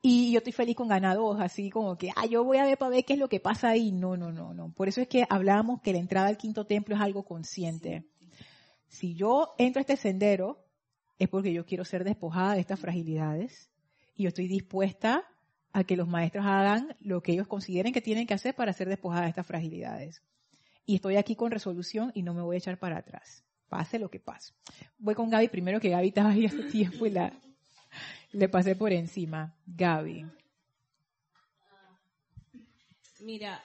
[0.00, 2.90] y yo estoy feliz con ganados, así como que, ah, yo voy a ver para
[2.90, 3.90] ver qué es lo que pasa ahí.
[3.90, 4.72] No, no, no, no.
[4.72, 8.06] Por eso es que hablamos que la entrada al quinto templo es algo consciente.
[8.86, 10.64] Si yo entro a este sendero,
[11.18, 13.70] es porque yo quiero ser despojada de estas fragilidades
[14.14, 15.24] y yo estoy dispuesta
[15.72, 18.88] a que los maestros hagan lo que ellos consideren que tienen que hacer para ser
[18.88, 20.22] despojada de estas fragilidades.
[20.86, 23.44] Y estoy aquí con resolución y no me voy a echar para atrás.
[23.68, 24.54] Pase lo que pase.
[24.98, 27.32] Voy con Gaby primero, que Gaby estaba ahí hace tiempo y la,
[28.32, 29.54] le pasé por encima.
[29.66, 30.26] Gaby.
[33.20, 33.62] Mira,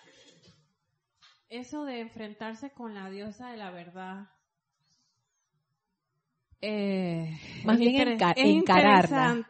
[1.49, 4.29] eso de enfrentarse con la diosa de la verdad.
[6.61, 9.45] Eh, Más bien encararla.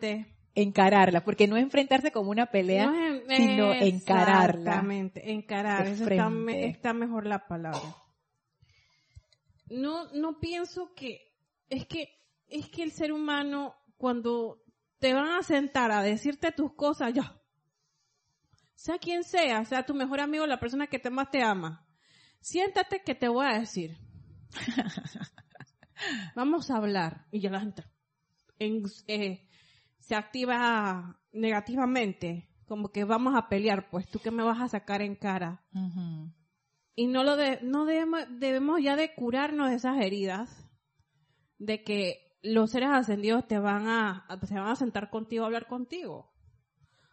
[0.55, 2.91] Encararla, porque no enfrentarse como una pelea,
[3.30, 4.72] sino encararla.
[4.72, 5.88] Exactamente, encarar.
[5.88, 7.82] Eso está, está, mejor la palabra.
[9.70, 11.22] No, no pienso que
[11.70, 12.09] es que
[12.47, 14.62] es que el ser humano cuando
[15.04, 17.38] te van a sentar a decirte tus cosas, ya.
[18.74, 21.86] Sea quien sea, sea tu mejor amigo, la persona que te más te ama.
[22.39, 23.97] Siéntate que te voy a decir.
[26.38, 27.28] Vamos a hablar.
[27.32, 27.84] Y ya la gente
[28.60, 29.45] eh,
[29.99, 32.49] se activa negativamente.
[32.66, 35.66] Como que vamos a pelear, pues tú que me vas a sacar en cara.
[36.95, 40.66] Y no lo de, no debemos, debemos ya de curarnos de esas heridas.
[41.58, 45.68] De que los seres ascendidos te van a, se van a sentar contigo a hablar
[45.68, 46.32] contigo,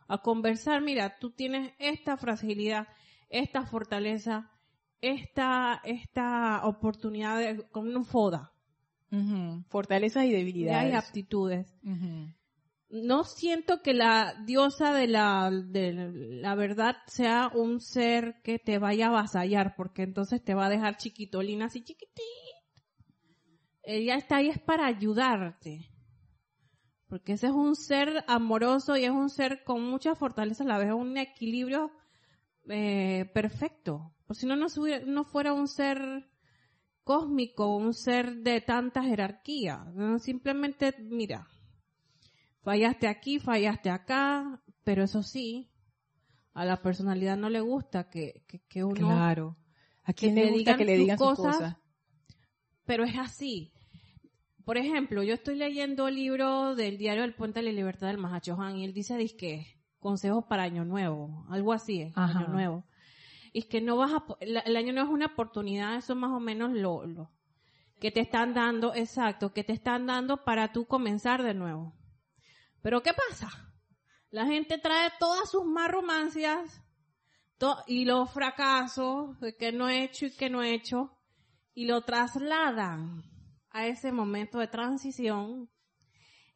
[0.09, 2.89] a conversar, mira, tú tienes esta fragilidad,
[3.29, 4.51] esta fortaleza,
[5.01, 8.53] esta, esta oportunidad de, con un FODA.
[9.69, 10.93] Fortalezas y debilidades.
[10.93, 11.75] Y aptitudes.
[12.89, 15.93] No siento que la diosa de la, de
[16.43, 20.71] la verdad sea un ser que te vaya a avasallar, porque entonces te va a
[20.71, 22.23] dejar chiquitolina así chiquitita
[23.97, 25.91] ella está ahí es para ayudarte.
[27.07, 30.79] Porque ese es un ser amoroso y es un ser con mucha fortaleza a la
[30.79, 31.91] vez, un equilibrio
[32.69, 34.15] eh, perfecto.
[34.27, 36.31] Pues si no, no fuera un ser
[37.03, 39.85] cósmico, un ser de tanta jerarquía.
[40.21, 41.49] Simplemente, mira,
[42.63, 45.73] fallaste aquí, fallaste acá, pero eso sí,
[46.55, 48.95] a la personalidad no le gusta que, que, uno...
[49.09, 49.57] Claro.
[50.05, 51.77] ¿A quién le gusta que le digan cosas?
[52.85, 53.73] Pero es así.
[54.65, 58.19] Por ejemplo, yo estoy leyendo el libro del diario del Puente de la Libertad del
[58.19, 59.67] Mahachohan y él dice, que
[59.99, 62.85] consejos para Año Nuevo, algo así es, Año Nuevo.
[63.53, 66.39] Y es que no vas a, el año nuevo es una oportunidad, eso más o
[66.39, 67.33] menos lo, lo
[68.01, 71.93] que te están dando, exacto, que te están dando para tú comenzar de nuevo.
[72.81, 73.51] Pero ¿qué pasa?
[74.31, 76.81] La gente trae todas sus más romancias
[77.87, 81.13] y los fracasos que no he hecho y que no he hecho
[81.75, 83.23] y lo trasladan
[83.71, 85.71] a ese momento de transición,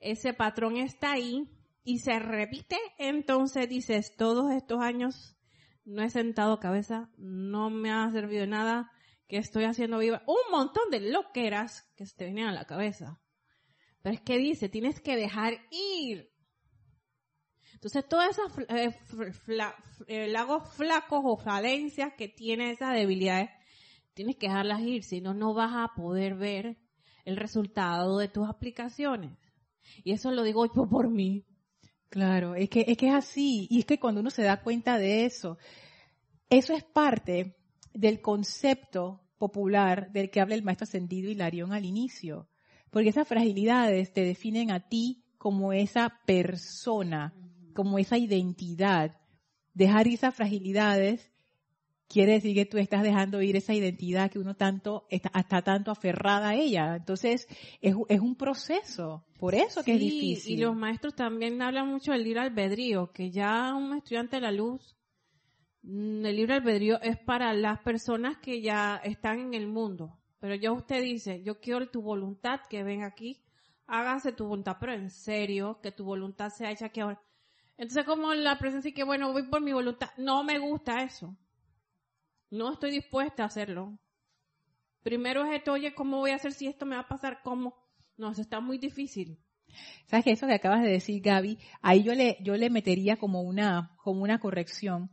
[0.00, 1.48] ese patrón está ahí
[1.82, 5.36] y se repite, entonces dices, todos estos años
[5.84, 8.90] no he sentado cabeza, no me ha servido nada,
[9.28, 13.20] que estoy haciendo viva, un montón de loqueras que se te vienen a la cabeza.
[14.02, 16.30] Pero es que dice, tienes que dejar ir.
[17.72, 18.94] Entonces, todas esas eh,
[20.06, 23.50] eh, lagos flacos o falencias que tiene esas debilidades,
[24.12, 26.78] tienes que dejarlas ir, si no, no vas a poder ver
[27.24, 29.36] el resultado de tus aplicaciones.
[30.02, 31.44] Y eso lo digo yo por mí.
[32.08, 33.66] Claro, es que, es que es así.
[33.70, 35.58] Y es que cuando uno se da cuenta de eso,
[36.48, 37.56] eso es parte
[37.92, 42.48] del concepto popular del que habla el maestro ascendido Hilarión al inicio.
[42.90, 47.34] Porque esas fragilidades te definen a ti como esa persona,
[47.74, 49.16] como esa identidad.
[49.72, 51.33] Dejar esas fragilidades
[52.08, 56.50] quiere decir que tú estás dejando ir esa identidad que uno tanto está, tanto aferrada
[56.50, 56.96] a ella.
[56.96, 57.46] Entonces,
[57.80, 59.24] es, es un proceso.
[59.38, 60.58] Por eso que es difícil.
[60.58, 64.52] Y los maestros también hablan mucho del libre albedrío, que ya un estudiante de la
[64.52, 64.96] luz,
[65.82, 70.18] mm, el libre albedrío es para las personas que ya están en el mundo.
[70.40, 73.40] Pero ya usted dice, yo quiero tu voluntad que ven aquí,
[73.86, 77.20] hágase tu voluntad, pero en serio, que tu voluntad sea hecha aquí ahora.
[77.76, 81.36] Entonces, como la presencia y que, bueno, voy por mi voluntad, no me gusta eso.
[82.50, 83.98] No estoy dispuesta a hacerlo.
[85.02, 87.40] Primero es esto, oye, ¿cómo voy a hacer si esto me va a pasar?
[87.42, 87.74] ¿Cómo?
[88.16, 89.38] No, eso está muy difícil.
[90.06, 91.58] ¿Sabes que eso que acabas de decir, Gaby?
[91.82, 95.10] Ahí yo le, yo le metería como una, como una corrección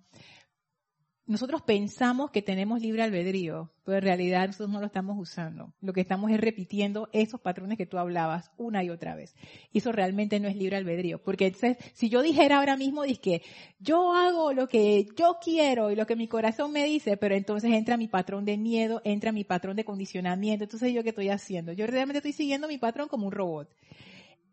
[1.32, 5.74] nosotros pensamos que tenemos libre albedrío, pero en realidad nosotros no lo estamos usando.
[5.80, 9.34] Lo que estamos es repitiendo esos patrones que tú hablabas una y otra vez.
[9.72, 11.24] Y eso realmente no es libre albedrío.
[11.24, 13.44] Porque entonces, si yo dijera ahora mismo, que
[13.80, 17.72] yo hago lo que yo quiero y lo que mi corazón me dice, pero entonces
[17.72, 20.66] entra mi patrón de miedo, entra mi patrón de condicionamiento.
[20.66, 21.72] Entonces, ¿yo qué estoy haciendo?
[21.72, 23.70] Yo realmente estoy siguiendo mi patrón como un robot.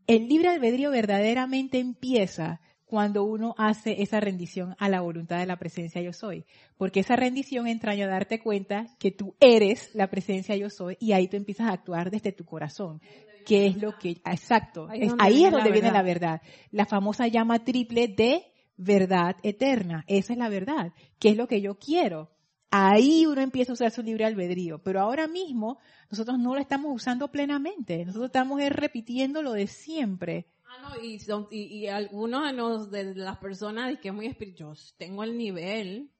[0.06, 5.58] El libre albedrío verdaderamente empieza cuando uno hace esa rendición a la voluntad de la
[5.58, 6.46] presencia yo soy.
[6.78, 11.12] Porque esa rendición entraña a darte cuenta que tú eres la presencia yo soy y
[11.12, 13.00] ahí tú empiezas a actuar desde tu corazón.
[13.44, 16.42] ¿Qué es lo que, exacto, ahí es donde, viene, la, verdad.
[16.70, 18.42] La famosa llama triple de
[18.76, 20.04] verdad eterna.
[20.06, 20.92] Esa es la verdad.
[21.18, 22.30] ¿Qué es lo que yo quiero?
[22.70, 24.82] Ahí uno empieza a usar su libre albedrío.
[24.82, 25.78] Pero ahora mismo
[26.10, 28.04] nosotros no lo estamos usando plenamente.
[28.04, 33.98] Nosotros estamos repitiendo lo de siempre Ah, no, y, son, y, algunos de, las personas
[33.98, 36.10] que es muy espirituoso, tengo el nivel,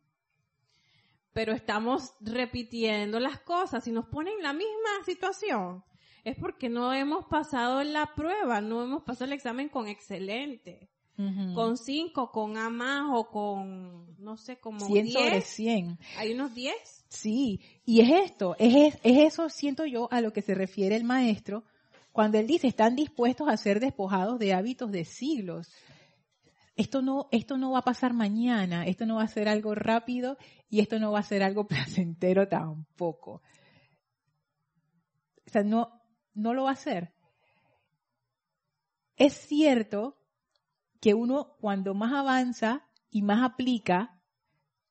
[1.32, 5.84] pero estamos repitiendo las cosas y nos ponen en la misma situación.
[6.24, 10.90] Es porque no hemos pasado la prueba, no hemos pasado el examen con excelente.
[11.52, 15.12] Con cinco, con A más o con, no sé, como 100 10.
[15.12, 15.98] sobre 100.
[16.16, 16.74] ¿Hay unos 10?
[17.08, 21.02] Sí, y es esto, es, es eso, siento yo, a lo que se refiere el
[21.02, 21.64] maestro,
[22.18, 25.70] cuando él dice, están dispuestos a ser despojados de hábitos de siglos.
[26.74, 30.36] Esto no, esto no va a pasar mañana, esto no va a ser algo rápido
[30.68, 33.40] y esto no va a ser algo placentero tampoco.
[35.46, 36.02] O sea, no,
[36.34, 37.14] no lo va a hacer.
[39.14, 40.18] Es cierto
[41.00, 44.20] que uno cuando más avanza y más aplica,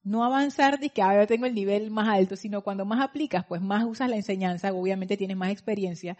[0.01, 3.61] no avanzar de que ahora tengo el nivel más alto, sino cuando más aplicas, pues
[3.61, 6.17] más usas la enseñanza, obviamente tienes más experiencia,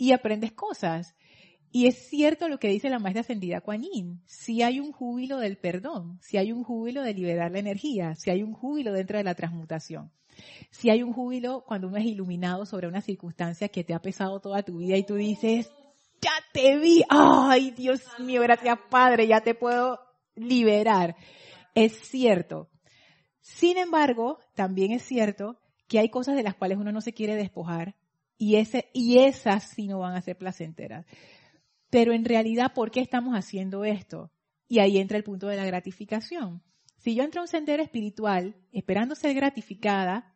[0.00, 1.14] y aprendes cosas.
[1.70, 3.84] Y es cierto lo que dice la maestra ascendida Kuan.
[4.24, 8.30] Si hay un júbilo del perdón, si hay un júbilo de liberar la energía, si
[8.30, 10.10] hay un júbilo dentro de la transmutación.
[10.70, 14.40] Si hay un júbilo cuando uno es iluminado sobre una circunstancia que te ha pesado
[14.40, 15.70] toda tu vida y tú dices,
[16.22, 20.00] ya te vi, ay Dios mío, gracias Padre, ya te puedo
[20.34, 21.14] liberar.
[21.74, 22.70] Es cierto.
[23.42, 27.36] Sin embargo, también es cierto que hay cosas de las cuales uno no se quiere
[27.36, 27.96] despojar
[28.40, 31.04] y, ese, y esas sí no van a ser placenteras.
[31.90, 34.32] Pero en realidad, ¿por qué estamos haciendo esto?
[34.66, 36.62] Y ahí entra el punto de la gratificación.
[36.96, 40.34] Si yo entro a un sendero espiritual esperando ser gratificada,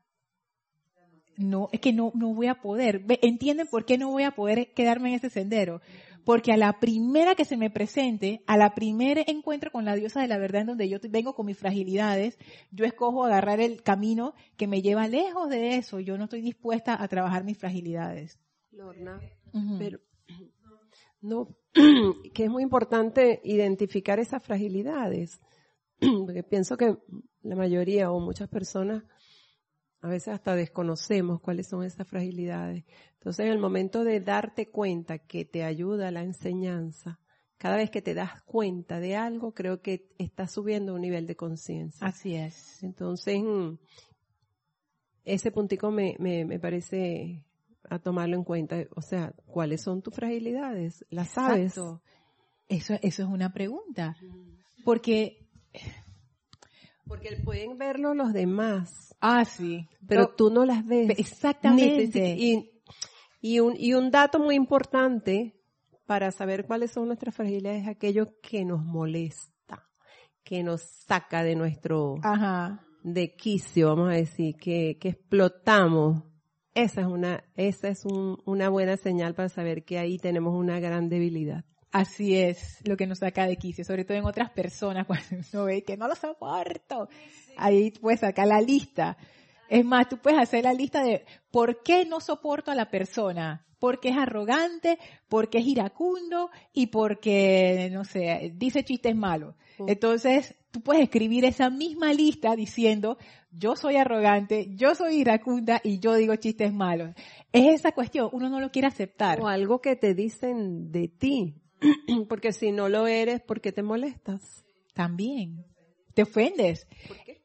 [1.38, 3.07] no, es que no, no voy a poder.
[3.22, 5.80] ¿Entienden por qué no voy a poder quedarme en ese sendero?
[6.25, 10.20] Porque a la primera que se me presente, a la primera encuentro con la diosa
[10.20, 12.39] de la verdad en donde yo vengo con mis fragilidades,
[12.70, 16.01] yo escojo agarrar el camino que me lleva lejos de eso.
[16.01, 18.39] Yo no estoy dispuesta a trabajar mis fragilidades.
[18.70, 19.20] Lorna,
[19.79, 20.01] pero
[21.20, 21.49] no,
[22.35, 25.41] que es muy importante identificar esas fragilidades.
[26.27, 26.97] Porque pienso que
[27.43, 29.05] la mayoría o muchas personas
[30.05, 32.84] a veces hasta desconocemos cuáles son esas fragilidades.
[33.14, 37.18] Entonces, en el momento de darte cuenta que te ayuda la enseñanza,
[37.57, 41.36] cada vez que te das cuenta de algo, creo que estás subiendo un nivel de
[41.36, 42.07] conciencia.
[42.07, 42.82] Así es.
[42.82, 43.78] Entonces, mm,
[45.24, 47.42] ese puntico me, me, parece
[47.88, 48.84] a tomarlo en cuenta.
[48.96, 51.02] O sea, ¿cuáles son tus fragilidades?
[51.09, 51.72] ¿Las sabes?
[51.72, 52.02] Eso,
[52.68, 54.18] eso es una pregunta.
[54.84, 55.48] Porque
[57.07, 59.14] Porque pueden verlo los demás.
[59.20, 59.88] Ah, sí.
[60.07, 61.18] Pero, tú no las ves.
[61.18, 62.36] Exactamente.
[62.38, 62.70] Y,
[63.40, 65.55] y, un, y un dato muy importante
[66.07, 69.88] para saber cuáles son nuestras fragilidades es aquello que nos molesta,
[70.42, 72.16] que nos saca de nuestro
[73.02, 76.22] de quicio, vamos a decir, que, que explotamos.
[76.74, 80.80] Esa es una, esa es un, una buena señal para saber que ahí tenemos una
[80.80, 81.64] gran debilidad.
[81.95, 85.64] Así es, lo que nos saca de quicio, sobre todo en otras personas, cuando uno
[85.66, 87.09] ve que no lo soporto.
[87.57, 89.16] Ahí puedes sacar la lista.
[89.68, 93.64] Es más, tú puedes hacer la lista de por qué no soporto a la persona.
[93.78, 99.55] Porque es arrogante, porque es iracundo y porque, no sé, dice chistes malos.
[99.86, 103.18] Entonces, tú puedes escribir esa misma lista diciendo,
[103.53, 107.14] yo soy arrogante, yo soy iracunda y yo digo chistes malos.
[107.53, 109.40] Es esa cuestión, uno no lo quiere aceptar.
[109.40, 111.61] O algo que te dicen de ti.
[112.28, 114.64] Porque si no lo eres, ¿por qué te molestas?
[114.95, 115.64] También.
[116.14, 116.87] Te ofendes.
[117.09, 117.45] ¿Por qué?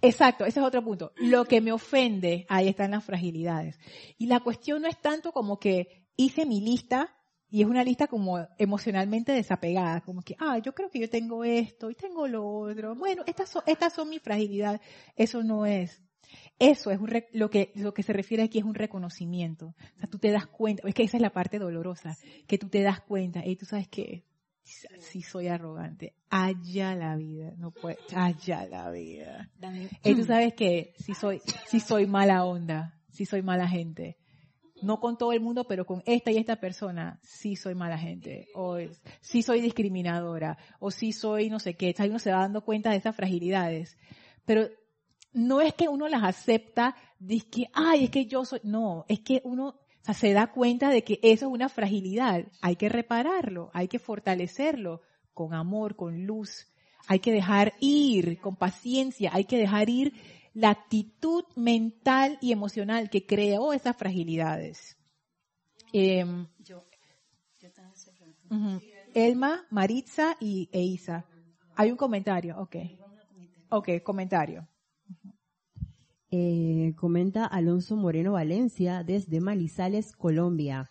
[0.00, 1.12] Exacto, ese es otro punto.
[1.16, 3.78] Lo que me ofende, ahí están las fragilidades.
[4.18, 7.16] Y la cuestión no es tanto como que hice mi lista
[7.48, 11.42] y es una lista como emocionalmente desapegada, como que, ah, yo creo que yo tengo
[11.44, 12.94] esto y tengo lo otro.
[12.96, 14.80] Bueno, estas son, estas son mis fragilidades.
[15.16, 16.03] Eso no es.
[16.58, 17.00] Eso es
[17.32, 19.74] lo que, lo que se refiere aquí es un reconocimiento.
[19.96, 22.68] O sea, tú te das cuenta, es que esa es la parte dolorosa, que tú
[22.68, 24.24] te das cuenta, y tú sabes que
[24.62, 29.50] si soy arrogante, allá la vida, no puede, allá la vida.
[30.02, 34.16] Y tú sabes que si soy, si soy mala onda, si soy mala gente,
[34.82, 38.48] no con todo el mundo, pero con esta y esta persona, sí soy mala gente,
[38.54, 38.78] o
[39.20, 42.96] sí soy discriminadora, o sí soy no sé qué, uno se va dando cuenta de
[42.96, 43.98] esas fragilidades.
[44.46, 44.68] Pero
[45.34, 49.20] no es que uno las acepta, dice que, ay, es que yo soy, no, es
[49.20, 49.80] que uno
[50.12, 55.02] se da cuenta de que eso es una fragilidad, hay que repararlo, hay que fortalecerlo
[55.32, 56.68] con amor, con luz,
[57.06, 60.12] hay que dejar ir con paciencia, hay que dejar ir
[60.54, 64.96] la actitud mental y emocional que creó esas fragilidades.
[65.92, 66.46] Em,
[69.14, 71.24] Elma, Maritza y Eisa.
[71.76, 72.76] Hay un comentario, ok.
[73.70, 74.68] Ok, comentario.
[76.36, 80.90] Eh, comenta Alonso Moreno Valencia desde Manizales, Colombia.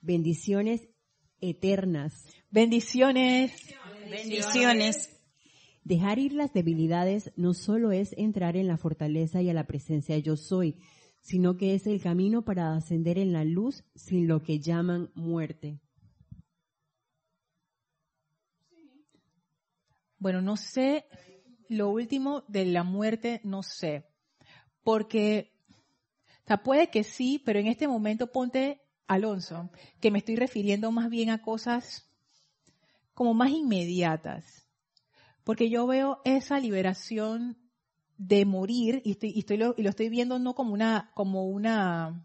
[0.00, 0.88] Bendiciones
[1.40, 2.26] eternas.
[2.50, 3.52] Bendiciones.
[4.10, 5.20] Bendiciones.
[5.84, 10.18] Dejar ir las debilidades no solo es entrar en la fortaleza y a la presencia
[10.18, 10.80] yo soy,
[11.20, 15.78] sino que es el camino para ascender en la luz sin lo que llaman muerte.
[20.18, 21.04] Bueno, no sé
[21.68, 24.06] lo último de la muerte no sé,
[24.84, 25.52] porque,
[26.44, 29.70] o sea, puede que sí, pero en este momento ponte Alonso,
[30.00, 32.08] que me estoy refiriendo más bien a cosas
[33.14, 34.66] como más inmediatas,
[35.42, 37.58] porque yo veo esa liberación
[38.16, 42.24] de morir y estoy, lo estoy viendo no como una, como una,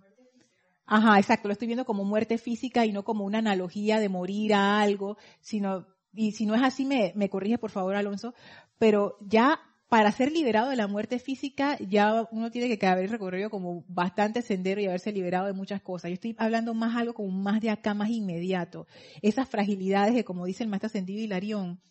[0.85, 4.53] ajá, exacto, lo estoy viendo como muerte física y no como una analogía de morir
[4.53, 8.33] a algo, sino y si no es así, me, me corrige por favor, Alonso,
[8.77, 13.49] pero ya para ser liberado de la muerte física, ya uno tiene que haber recorrido
[13.49, 16.09] como bastante sendero y haberse liberado de muchas cosas.
[16.09, 18.85] Yo estoy hablando más algo como más de acá, más inmediato.
[19.23, 21.81] Esas fragilidades que, como dice el maestro ascendido Hilarión,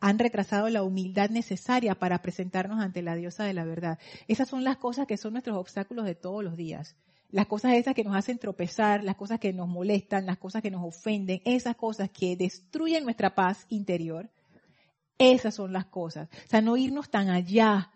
[0.00, 3.98] han retrasado la humildad necesaria para presentarnos ante la diosa de la verdad.
[4.28, 6.94] Esas son las cosas que son nuestros obstáculos de todos los días
[7.30, 10.70] las cosas esas que nos hacen tropezar, las cosas que nos molestan, las cosas que
[10.70, 14.30] nos ofenden, esas cosas que destruyen nuestra paz interior,
[15.18, 16.28] esas son las cosas.
[16.46, 17.90] O sea, no irnos tan allá,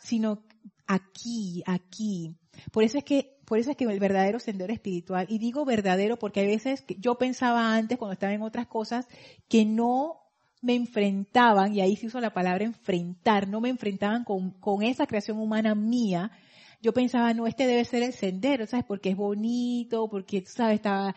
[0.00, 0.42] sino
[0.86, 2.36] aquí, aquí.
[2.72, 6.18] Por eso es que, por eso es que el verdadero sendero espiritual, y digo verdadero
[6.18, 9.06] porque a veces yo pensaba antes cuando estaba en otras cosas
[9.48, 10.22] que no
[10.62, 15.06] me enfrentaban, y ahí se usa la palabra enfrentar, no me enfrentaban con, con esa
[15.06, 16.32] creación humana mía,
[16.82, 18.84] yo pensaba, no, este debe ser el sendero, ¿sabes?
[18.86, 21.14] Porque es bonito, porque, sabes, está,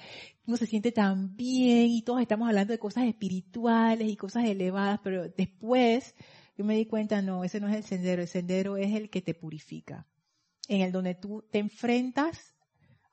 [0.50, 5.00] uno se siente tan bien y todos estamos hablando de cosas espirituales y cosas elevadas,
[5.04, 6.16] pero después
[6.58, 9.22] yo me di cuenta, no, ese no es el sendero, el sendero es el que
[9.22, 10.08] te purifica,
[10.68, 12.56] en el donde tú te enfrentas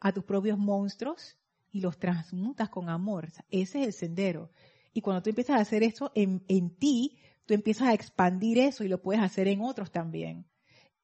[0.01, 1.37] a tus propios monstruos
[1.70, 3.28] y los transmutas con amor.
[3.51, 4.51] ese es el sendero.
[4.95, 8.82] Y cuando tú empiezas a hacer eso en, en ti, tú empiezas a expandir eso
[8.82, 10.47] y lo puedes hacer en otros también.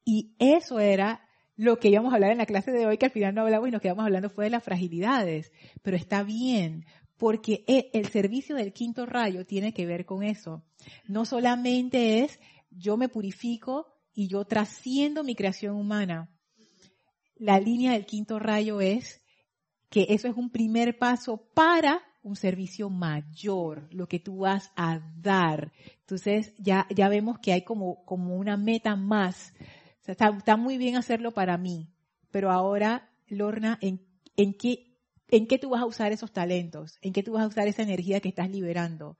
[0.03, 3.11] Y eso era lo que íbamos a hablar en la clase de hoy, que al
[3.11, 5.51] final no hablamos y nos quedamos hablando fue de las fragilidades,
[5.81, 6.85] pero está bien,
[7.17, 10.63] porque e, el servicio del quinto rayo tiene que ver con eso.
[11.07, 12.39] No solamente es
[12.69, 16.29] yo me purifico y yo trasciendo mi creación humana.
[17.35, 19.21] La línea del quinto rayo es
[19.89, 25.01] que eso es un primer paso para un servicio mayor, lo que tú vas a
[25.17, 25.73] dar.
[25.99, 29.53] Entonces ya, ya vemos que hay como, como una meta más.
[30.11, 31.89] Está, está, muy bien hacerlo para mí,
[32.31, 34.97] pero ahora, Lorna, ¿en, en, qué,
[35.29, 36.97] ¿en qué tú vas a usar esos talentos?
[37.01, 39.17] ¿En qué tú vas a usar esa energía que estás liberando?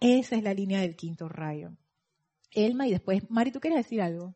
[0.00, 1.76] Esa es la línea del quinto rayo.
[2.52, 4.34] Elma y después, Mari, ¿tú quieres decir algo?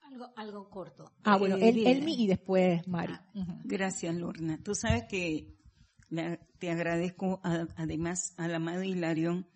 [0.00, 1.12] Algo, algo corto.
[1.24, 3.12] Ah, bueno, eh, Elmi y después Mari.
[3.12, 4.58] Ah, gracias, Lorna.
[4.62, 5.56] Tú sabes que
[6.58, 9.48] te agradezco además al amado Hilarión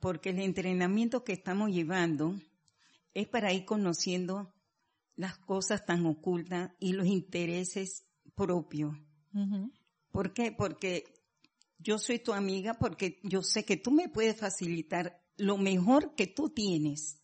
[0.00, 2.34] porque el entrenamiento que estamos llevando
[3.12, 4.52] es para ir conociendo
[5.20, 8.96] las cosas tan ocultas y los intereses propios.
[10.10, 10.50] ¿Por qué?
[10.50, 11.04] Porque
[11.78, 16.26] yo soy tu amiga porque yo sé que tú me puedes facilitar lo mejor que
[16.26, 17.18] tú tienes.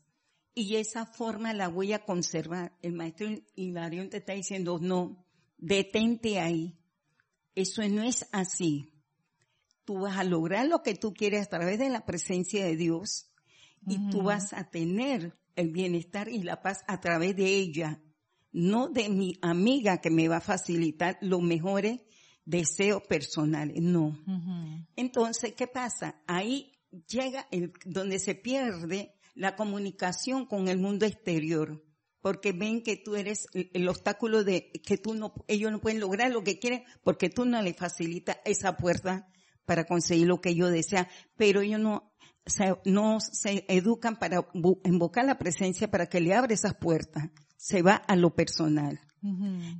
[0.54, 2.76] Y esa forma la voy a conservar.
[2.82, 5.24] El maestro Hilarión te está diciendo, no,
[5.56, 6.78] detente ahí.
[7.54, 8.92] Eso no es así.
[9.86, 13.30] Tú vas a lograr lo que tú quieres a través de la presencia de Dios
[13.86, 18.00] y tú vas a tener el bienestar y la paz a través de ella,
[18.52, 22.00] no de mi amiga que me va a facilitar los mejores
[22.44, 24.18] deseos personales, no.
[24.94, 26.22] Entonces, ¿qué pasa?
[26.26, 26.72] Ahí
[27.08, 31.84] llega el, donde se pierde la comunicación con el mundo exterior,
[32.20, 36.30] porque ven que tú eres el, obstáculo de que tú no, ellos no pueden lograr
[36.30, 39.28] lo que quieren porque tú no les facilitas esa puerta
[39.66, 41.06] para conseguir lo que ellos desean,
[41.36, 42.14] pero ellos no,
[42.84, 44.48] no se educan para
[44.84, 47.30] invocar la presencia para que le abra esas puertas.
[47.56, 49.00] Se va a lo personal.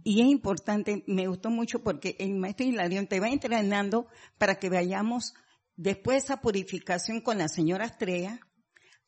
[0.03, 4.09] Y es importante, me gustó mucho porque el maestro Hilarión te va entrenando
[4.39, 5.35] para que vayamos
[5.77, 8.41] después de esa purificación con la señora Estrella,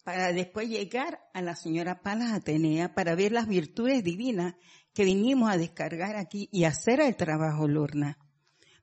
[0.04, 4.54] para después llegar a la señora Palas Atenea para ver las virtudes divinas
[4.94, 8.16] que vinimos a descargar aquí y hacer el trabajo, Lorna.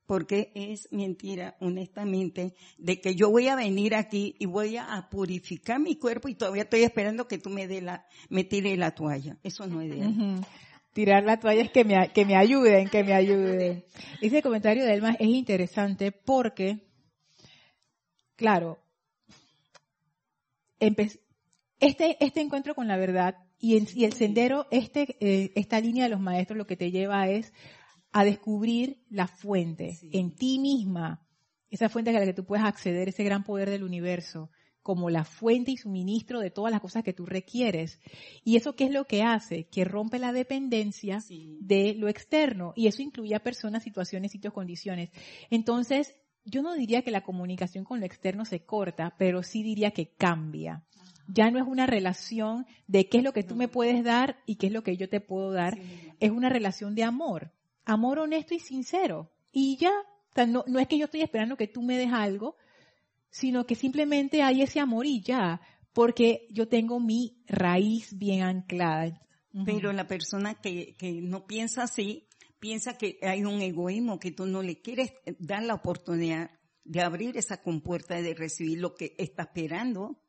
[0.06, 5.80] Porque es mentira, honestamente, de que yo voy a venir aquí y voy a purificar
[5.80, 9.38] mi cuerpo y todavía estoy esperando que tú me dé la, me tire la toalla.
[9.44, 10.42] Eso no es de
[10.94, 13.84] Tirar la toalla es que me, que me ayuden, que me ayuden.
[14.22, 16.88] Ese comentario de Elma es interesante porque,
[18.38, 18.80] claro,
[20.80, 21.20] este,
[21.80, 23.76] este encuentro con la verdad y,
[24.06, 27.52] el sendero, este, eh, esta línea de los maestros lo que te lleva es
[28.16, 31.28] a descubrir la fuente en ti misma,
[31.70, 34.50] esa fuente a la que tú puedes acceder, ese gran poder del universo,
[34.82, 38.00] como la fuente y suministro de todas las cosas que tú requieres.
[38.46, 39.68] ¿Y eso qué es lo que hace?
[39.68, 41.22] Que rompe la dependencia
[41.60, 42.72] de lo externo.
[42.78, 45.10] Y eso incluye a personas, situaciones, sitios, condiciones.
[45.50, 49.92] Entonces, yo no diría que la comunicación con lo externo se corta, pero sí diría
[49.92, 50.86] que cambia.
[51.28, 54.56] Ya no es una relación de qué es lo que tú me puedes dar y
[54.56, 55.78] qué es lo que yo te puedo dar.
[56.22, 57.52] Es una relación de amor.
[57.86, 59.32] Amor honesto y sincero.
[59.52, 59.94] Y ya,
[60.48, 62.58] no, no es que yo estoy esperando que tú me des algo,
[63.30, 65.62] sino que simplemente hay ese amor y ya,
[65.94, 69.22] porque yo tengo mi raíz bien anclada.
[69.66, 72.28] Pero la persona que, que no piensa así,
[72.60, 76.52] piensa que hay un egoísmo, que tú no le quieres dar la oportunidad
[76.84, 80.22] de abrir esa compuerta, de recibir lo que está esperando,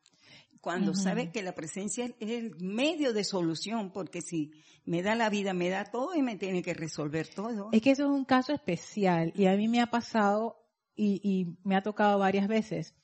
[0.67, 4.51] cuando sabe que la presencia es el medio de solución, porque si
[4.85, 7.69] me da la vida, me da todo y me tiene que resolver todo.
[7.71, 10.57] Es que eso es un caso especial y a mí me ha pasado
[10.97, 12.97] y, y me ha tocado varias veces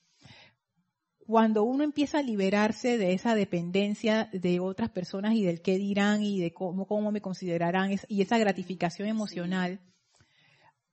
[1.19, 6.21] cuando uno empieza a liberarse de esa dependencia de otras personas y del qué dirán
[6.21, 9.79] y de cómo, cómo me considerarán y esa gratificación emocional,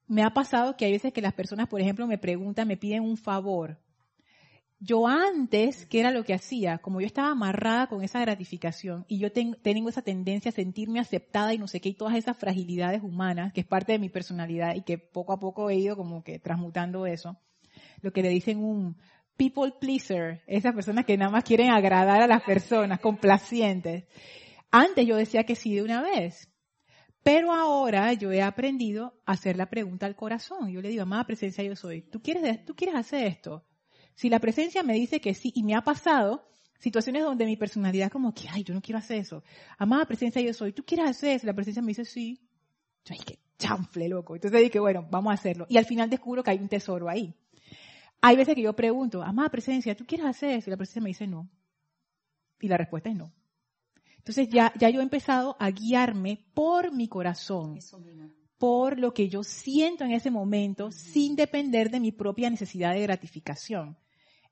[0.07, 3.03] me ha pasado que hay veces que las personas, por ejemplo, me preguntan, me piden
[3.03, 3.81] un favor.
[4.83, 6.79] Yo antes, ¿qué era lo que hacía?
[6.79, 11.53] Como yo estaba amarrada con esa gratificación y yo tengo esa tendencia a sentirme aceptada
[11.53, 14.75] y no sé qué, y todas esas fragilidades humanas, que es parte de mi personalidad
[14.75, 17.37] y que poco a poco he ido como que transmutando eso,
[18.01, 18.97] lo que le dicen un
[19.37, 24.05] people pleaser, esas personas que nada más quieren agradar a las personas, complacientes.
[24.71, 26.49] Antes yo decía que sí de una vez,
[27.23, 30.71] pero ahora yo he aprendido a hacer la pregunta al corazón.
[30.71, 33.67] Yo le digo, amada presencia yo soy, ¿tú quieres, ¿tú quieres hacer esto?
[34.15, 36.47] Si la presencia me dice que sí, y me ha pasado
[36.79, 39.45] situaciones donde mi personalidad como que, ay, yo no quiero hacer eso.
[39.79, 41.47] Amada presencia yo soy, ¿tú quieres hacer eso?
[41.47, 42.41] La presencia me dice sí.
[43.05, 44.35] Yo, qué chanfle, loco.
[44.35, 45.67] Entonces dije, bueno, vamos a hacerlo.
[45.69, 47.35] Y al final descubro que hay un tesoro ahí.
[48.23, 50.69] Hay veces que yo pregunto, amada presencia, ¿tú quieres hacer eso?
[50.69, 51.49] Y la presencia me dice no.
[52.61, 53.33] Y la respuesta es no.
[54.17, 57.79] Entonces ya, ya yo he empezado a guiarme por mi corazón,
[58.61, 63.01] por lo que yo siento en ese momento, sin depender de mi propia necesidad de
[63.01, 63.97] gratificación.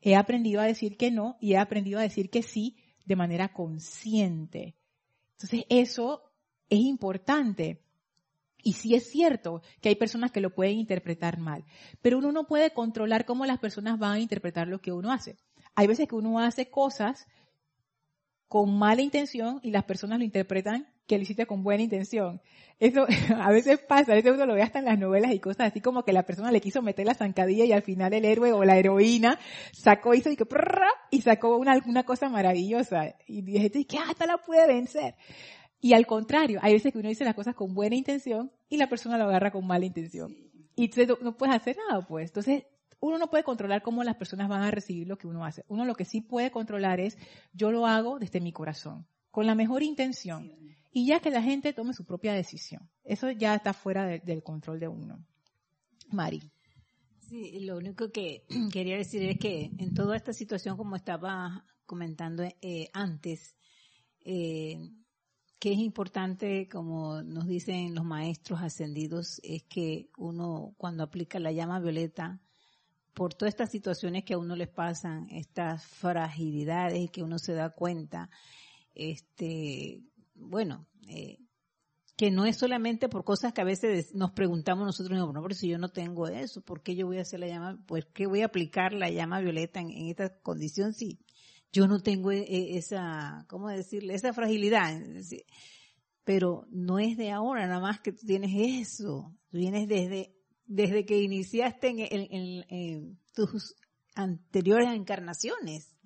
[0.01, 3.53] He aprendido a decir que no y he aprendido a decir que sí de manera
[3.53, 4.77] consciente.
[5.33, 6.23] Entonces eso
[6.71, 7.83] es importante.
[8.63, 11.67] Y sí es cierto que hay personas que lo pueden interpretar mal,
[12.01, 15.37] pero uno no puede controlar cómo las personas van a interpretar lo que uno hace.
[15.75, 17.27] Hay veces que uno hace cosas
[18.47, 22.41] con mala intención y las personas lo interpretan que lo hiciste con buena intención.
[22.79, 23.07] Eso
[23.37, 25.81] a veces pasa, a veces uno lo ve hasta en las novelas y cosas así
[25.81, 28.65] como que la persona le quiso meter la zancadilla y al final el héroe o
[28.65, 29.41] la heroína
[29.73, 30.47] sacó, hizo y, que,
[31.11, 33.17] y sacó una, una cosa maravillosa.
[33.27, 35.17] Y dije, que hasta la puede vencer.
[35.81, 38.89] Y al contrario, hay veces que uno dice las cosas con buena intención y la
[38.89, 40.37] persona lo agarra con mala intención.
[40.77, 42.31] Y tú no puedes hacer nada, pues.
[42.31, 42.65] Entonces,
[43.01, 45.65] uno no puede controlar cómo las personas van a recibir lo que uno hace.
[45.69, 47.17] Uno lo que sí puede controlar es,
[47.53, 50.53] yo lo hago desde mi corazón, con la mejor intención.
[50.99, 52.91] Y ya que la gente tome su propia decisión.
[53.05, 55.25] Eso ya está fuera del control de uno.
[56.11, 56.51] Mari.
[57.21, 62.43] Sí, lo único que quería decir es que en toda esta situación, como estaba comentando
[62.43, 63.55] eh, antes,
[64.25, 64.91] eh,
[65.61, 71.53] que es importante, como nos dicen los maestros ascendidos, es que uno cuando aplica la
[71.53, 72.41] llama violeta,
[73.15, 77.71] por todas estas situaciones que a uno les pasan, estas fragilidades que uno se da
[77.71, 78.31] cuenta,
[78.97, 80.03] este,
[80.39, 81.39] bueno, eh,
[82.17, 85.69] que no es solamente por cosas que a veces nos preguntamos nosotros, no, pero si
[85.69, 88.43] yo no tengo eso, ¿por qué yo voy a hacer la llama, pues qué voy
[88.43, 91.21] a aplicar la llama violeta en, esta condición si
[91.71, 94.15] yo no tengo e, e, esa, ¿cómo decirle?
[94.15, 95.01] Esa fragilidad.
[96.25, 101.07] Pero no es de ahora nada más que tú tienes eso, tú vienes desde desde
[101.07, 103.75] que iniciaste en, tus
[104.15, 105.97] anteriores encarnaciones.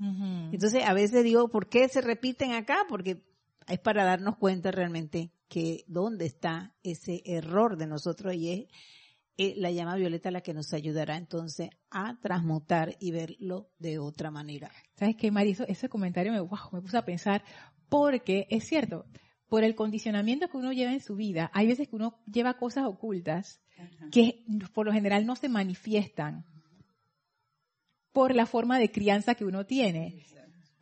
[0.53, 2.85] Entonces, a veces digo, ¿por qué se repiten acá?
[2.89, 3.23] Porque
[3.69, 8.67] es para darnos cuenta realmente que dónde está ese error de nosotros y es
[9.39, 14.31] eh, la llama violeta la que nos ayudará entonces a transmutar y verlo de otra
[14.31, 14.71] manera.
[14.95, 15.65] ¿Sabes qué, Mariso?
[15.67, 17.43] Ese comentario me, wow, me puso a pensar
[17.89, 19.07] porque es cierto,
[19.49, 22.85] por el condicionamiento que uno lleva en su vida, hay veces que uno lleva cosas
[22.87, 23.61] ocultas
[24.11, 26.47] que por lo general no se manifiestan
[28.13, 30.25] por la forma de crianza que uno tiene.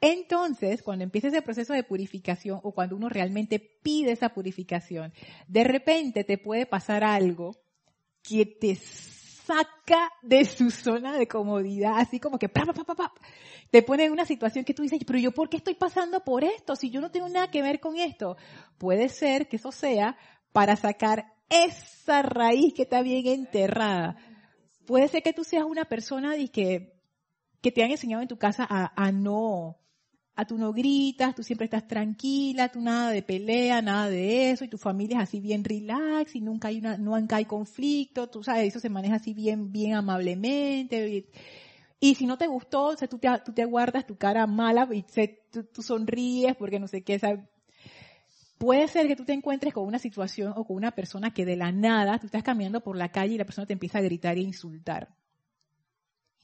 [0.01, 5.13] Entonces, cuando empieza ese proceso de purificación o cuando uno realmente pide esa purificación,
[5.47, 7.57] de repente te puede pasar algo
[8.23, 12.49] que te saca de su zona de comodidad, así como que
[13.71, 16.45] te pone en una situación que tú dices, pero yo por qué estoy pasando por
[16.45, 18.37] esto si yo no tengo nada que ver con esto.
[18.79, 20.17] Puede ser que eso sea
[20.53, 24.17] para sacar esa raíz que está bien enterrada.
[24.87, 26.95] Puede ser que tú seas una persona y que,
[27.61, 29.80] que te han enseñado en tu casa a no,
[30.37, 34.65] a tú no gritas, tú siempre estás tranquila, tú nada de pelea, nada de eso,
[34.65, 38.43] y tu familia es así bien relax, y nunca hay una, nunca hay conflicto, tú
[38.43, 41.27] sabes, eso se maneja así bien, bien amablemente.
[42.01, 45.03] Y, si no te gustó, tú, te, tú te guardas tu cara mala y
[45.51, 47.41] tú, tú, sonríes porque no sé qué, ¿sabes?
[48.57, 51.57] Puede ser que tú te encuentres con una situación o con una persona que de
[51.57, 54.37] la nada tú estás caminando por la calle y la persona te empieza a gritar
[54.37, 55.09] e insultar.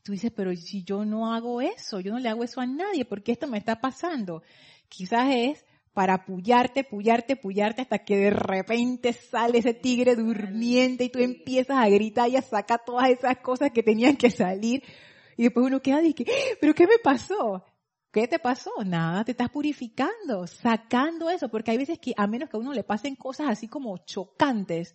[0.07, 3.04] Tú dices, pero si yo no hago eso, yo no le hago eso a nadie,
[3.04, 4.44] ¿por qué esto me está pasando?
[4.88, 11.09] Quizás es para apoyarte, apoyarte, apoyarte hasta que de repente sale ese tigre durmiente y
[11.09, 14.84] tú empiezas a gritar y a sacar todas esas cosas que tenían que salir.
[15.36, 16.24] Y después uno queda y dice,
[16.61, 17.64] ¿pero qué me pasó?
[18.12, 18.70] ¿Qué te pasó?
[18.84, 22.72] Nada, te estás purificando, sacando eso, porque hay veces que a menos que a uno
[22.72, 24.94] le pasen cosas así como chocantes,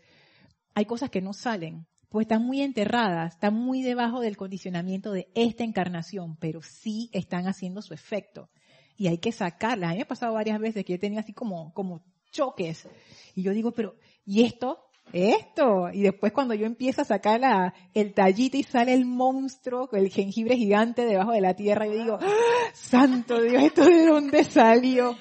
[0.73, 5.29] hay cosas que no salen, pues están muy enterradas, están muy debajo del condicionamiento de
[5.33, 8.49] esta encarnación, pero sí están haciendo su efecto.
[8.97, 9.89] Y hay que sacarlas.
[9.89, 12.85] A mí me ha pasado varias veces que yo tenía así como, como choques.
[13.33, 13.95] Y yo digo, pero,
[14.25, 14.89] ¿y esto?
[15.13, 15.89] esto.
[15.93, 20.09] Y después cuando yo empiezo a sacar la, el tallito y sale el monstruo, el
[20.09, 22.71] jengibre gigante debajo de la tierra, yo digo, ¡Ah!
[22.73, 25.15] santo Dios, ¿esto de dónde salió?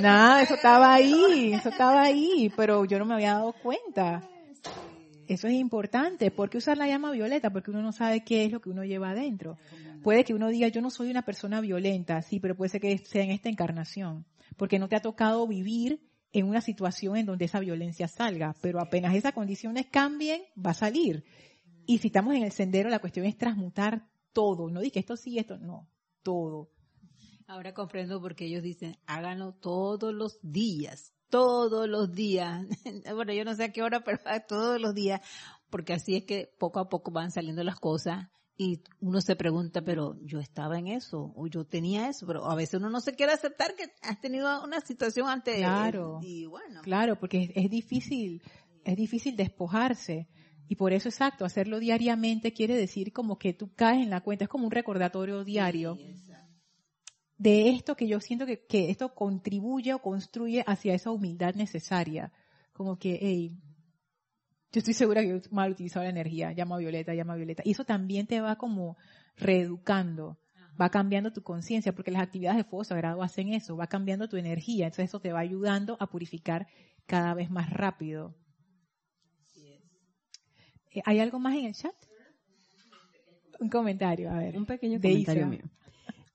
[0.00, 4.22] Nada, eso estaba ahí, eso estaba ahí, pero yo no me había dado cuenta.
[5.28, 6.30] Eso es importante.
[6.30, 7.50] ¿Por qué usar la llama violeta?
[7.50, 9.58] Porque uno no sabe qué es lo que uno lleva adentro.
[10.02, 12.98] Puede que uno diga, yo no soy una persona violenta, sí, pero puede ser que
[12.98, 14.24] sea en esta encarnación.
[14.56, 16.00] Porque no te ha tocado vivir
[16.32, 20.74] en una situación en donde esa violencia salga, pero apenas esas condiciones cambien, va a
[20.74, 21.24] salir.
[21.86, 25.38] Y si estamos en el sendero, la cuestión es transmutar todo, no que esto sí,
[25.38, 25.88] esto no,
[26.22, 26.70] todo.
[27.46, 32.66] Ahora comprendo por qué ellos dicen, háganlo todos los días, todos los días.
[33.14, 34.18] bueno, yo no sé a qué hora, pero
[34.48, 35.20] todos los días,
[35.70, 39.82] porque así es que poco a poco van saliendo las cosas y uno se pregunta,
[39.82, 43.14] pero yo estaba en eso, o yo tenía eso, pero a veces uno no se
[43.14, 45.56] quiere aceptar que has tenido una situación antes.
[45.56, 46.20] Claro.
[46.22, 46.80] Y bueno.
[46.82, 48.42] Claro, porque es, difícil,
[48.84, 50.26] es difícil despojarse.
[50.68, 54.44] Y por eso, exacto, hacerlo diariamente quiere decir como que tú caes en la cuenta,
[54.44, 55.98] es como un recordatorio diario
[57.38, 62.32] de esto que yo siento que, que esto contribuye o construye hacia esa humildad necesaria.
[62.72, 63.56] Como que, hey,
[64.72, 67.62] yo estoy segura que yo mal utilizado la energía, llama violeta, llama violeta.
[67.64, 68.96] Y eso también te va como
[69.36, 70.38] reeducando,
[70.80, 74.36] va cambiando tu conciencia, porque las actividades de fuego sagrado hacen eso, va cambiando tu
[74.36, 76.66] energía, entonces eso te va ayudando a purificar
[77.06, 78.34] cada vez más rápido.
[80.90, 81.94] Eh, ¿Hay algo más en el chat?
[83.58, 84.56] Un comentario, a ver.
[84.58, 85.62] Un pequeño comentario mío.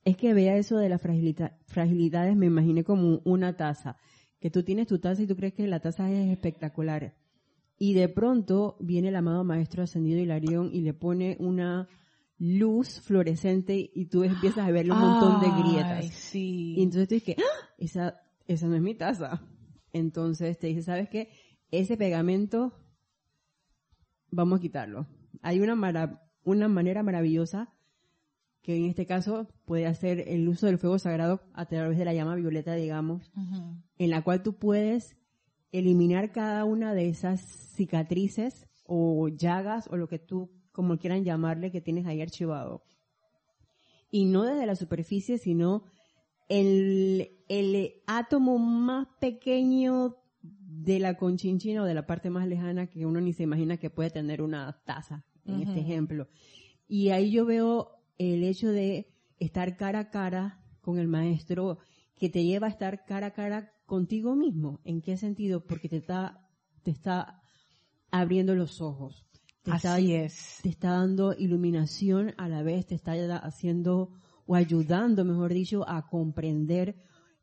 [0.03, 3.97] Es que vea eso de las fragilidades, me imaginé como una taza,
[4.39, 7.15] que tú tienes tu taza y tú crees que la taza es espectacular.
[7.77, 11.87] Y de pronto viene el amado maestro ascendido Hilarión y le pone una
[12.37, 16.07] luz fluorescente y tú empiezas a verle un montón de grietas.
[16.07, 16.73] Sí.
[16.75, 17.69] Y entonces tú dices, ¡Ah!
[17.77, 19.43] esa, esa no es mi taza.
[19.93, 21.29] Entonces te dice, ¿sabes qué?
[21.69, 22.73] Ese pegamento,
[24.31, 25.05] vamos a quitarlo.
[25.43, 27.73] Hay una, una manera maravillosa
[28.61, 32.13] que en este caso puede hacer el uso del fuego sagrado a través de la
[32.13, 33.31] llama violeta, digamos,
[33.97, 35.17] en la cual tú puedes
[35.71, 37.41] eliminar cada una de esas
[37.75, 42.83] cicatrices o llagas o lo que tú, como quieran llamarle, que tienes ahí archivado.
[44.11, 45.85] Y no desde la superficie, sino
[46.49, 53.05] el, el átomo más pequeño de la conchinchina o de la parte más lejana que
[53.05, 56.27] uno ni se imagina que puede tener una taza, en este ejemplo.
[56.87, 59.07] Y ahí yo veo el hecho de
[59.39, 61.79] estar cara a cara con el maestro
[62.15, 64.79] que te lleva a estar cara a cara contigo mismo.
[64.83, 65.65] ¿En qué sentido?
[65.65, 66.47] Porque te está,
[66.83, 67.41] te está
[68.11, 69.25] abriendo los ojos.
[69.63, 70.59] Te Así es.
[70.61, 74.11] Te está dando iluminación a la vez, te está haciendo
[74.45, 76.95] o ayudando, mejor dicho, a comprender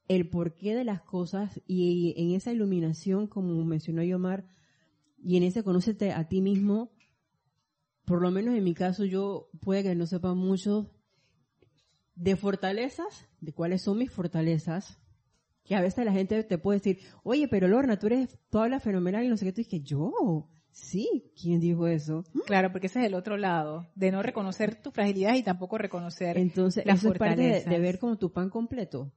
[0.06, 4.46] el porqué de las cosas y en esa iluminación, como mencionó Yomar,
[5.20, 6.92] y en ese conócete a ti mismo,
[8.09, 10.90] por lo menos en mi caso, yo puede que no sepa mucho
[12.14, 14.98] de fortalezas, de cuáles son mis fortalezas,
[15.62, 18.80] que a veces la gente te puede decir, oye, pero Lorna, tú eres toda la
[18.80, 22.24] fenomenal y no sé qué, tú dices, yo, sí, ¿quién dijo eso?
[22.46, 26.38] Claro, porque ese es el otro lado, de no reconocer tu fragilidad y tampoco reconocer
[26.38, 29.12] Entonces, eso es parte de, de ver como tu pan completo.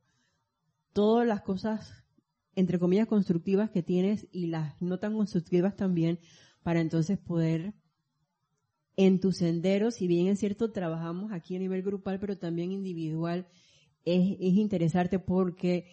[0.92, 2.04] Todas las cosas,
[2.56, 6.20] entre comillas, constructivas que tienes y las no tan constructivas también,
[6.62, 7.74] para entonces poder
[8.98, 13.48] en tus senderos, si bien es cierto, trabajamos aquí a nivel grupal, pero también individual,
[14.06, 15.88] es, interesarte porque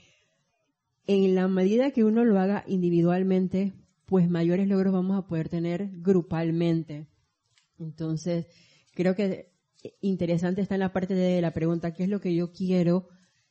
[1.06, 3.72] en la medida que uno lo haga individualmente,
[4.06, 7.06] pues mayores logros vamos a poder tener grupalmente.
[7.78, 8.46] Entonces,
[8.94, 9.52] creo que
[10.00, 13.08] interesante está en la parte de la pregunta, ¿qué es lo que yo quiero?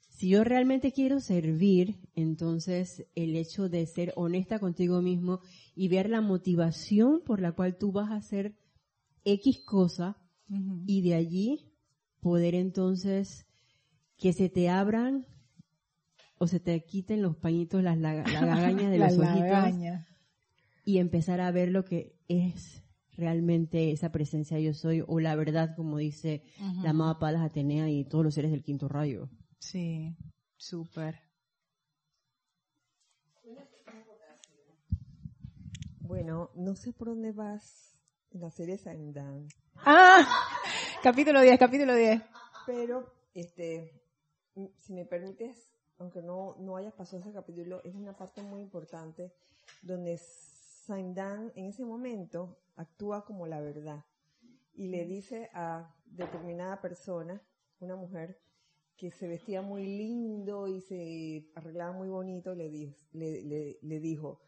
[0.10, 5.42] Si yo realmente quiero servir, entonces el hecho de ser honesta contigo mismo
[5.76, 8.56] y ver la motivación por la cual tú vas a hacer
[9.28, 10.18] X cosa
[10.86, 11.74] y de allí
[12.22, 13.46] poder entonces
[14.18, 15.28] que se te abran
[16.40, 19.74] o se te quiten los pañitos, las lagañas de los ojitos
[20.86, 22.84] y empezar a ver lo que es
[23.18, 26.44] realmente esa presencia yo soy o la verdad como dice
[26.82, 29.30] la amada Palas Atenea y todos los seres del quinto rayo.
[29.60, 30.16] Sí,
[30.56, 31.20] súper.
[36.00, 37.97] Bueno, no sé por dónde vas
[38.40, 39.48] la serie Dan.
[39.78, 40.26] Ah,
[41.04, 42.22] capítulo 10, capítulo 10.
[42.66, 43.92] Pero, este,
[44.80, 49.32] si me permites, aunque no, no hayas pasado ese capítulo, es una parte muy importante
[49.82, 50.20] donde
[50.88, 54.06] Dan en ese momento actúa como la verdad
[54.74, 57.42] y le dice a determinada persona,
[57.80, 58.40] una mujer,
[58.96, 62.70] que se vestía muy lindo y se arreglaba muy bonito, le,
[63.14, 64.40] le, le dijo,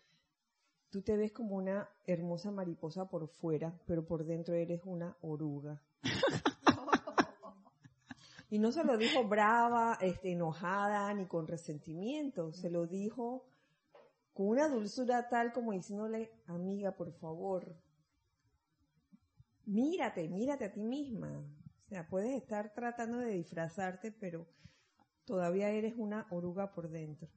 [0.89, 5.81] Tú te ves como una hermosa mariposa por fuera, pero por dentro eres una oruga.
[8.49, 12.51] y no se lo dijo brava, este, enojada, ni con resentimiento.
[12.53, 13.45] Se lo dijo
[14.33, 17.75] con una dulzura tal como diciéndole, amiga, por favor,
[19.65, 21.37] mírate, mírate a ti misma.
[21.37, 24.47] O sea, puedes estar tratando de disfrazarte, pero
[25.25, 27.29] todavía eres una oruga por dentro.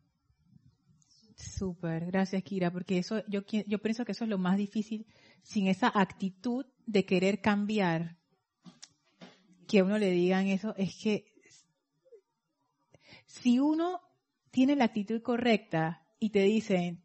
[1.37, 5.07] Súper, gracias Kira, porque eso yo, yo pienso que eso es lo más difícil
[5.43, 8.17] sin esa actitud de querer cambiar.
[9.67, 11.33] Que a uno le digan eso, es que
[13.27, 14.01] si uno
[14.51, 17.03] tiene la actitud correcta y te dicen,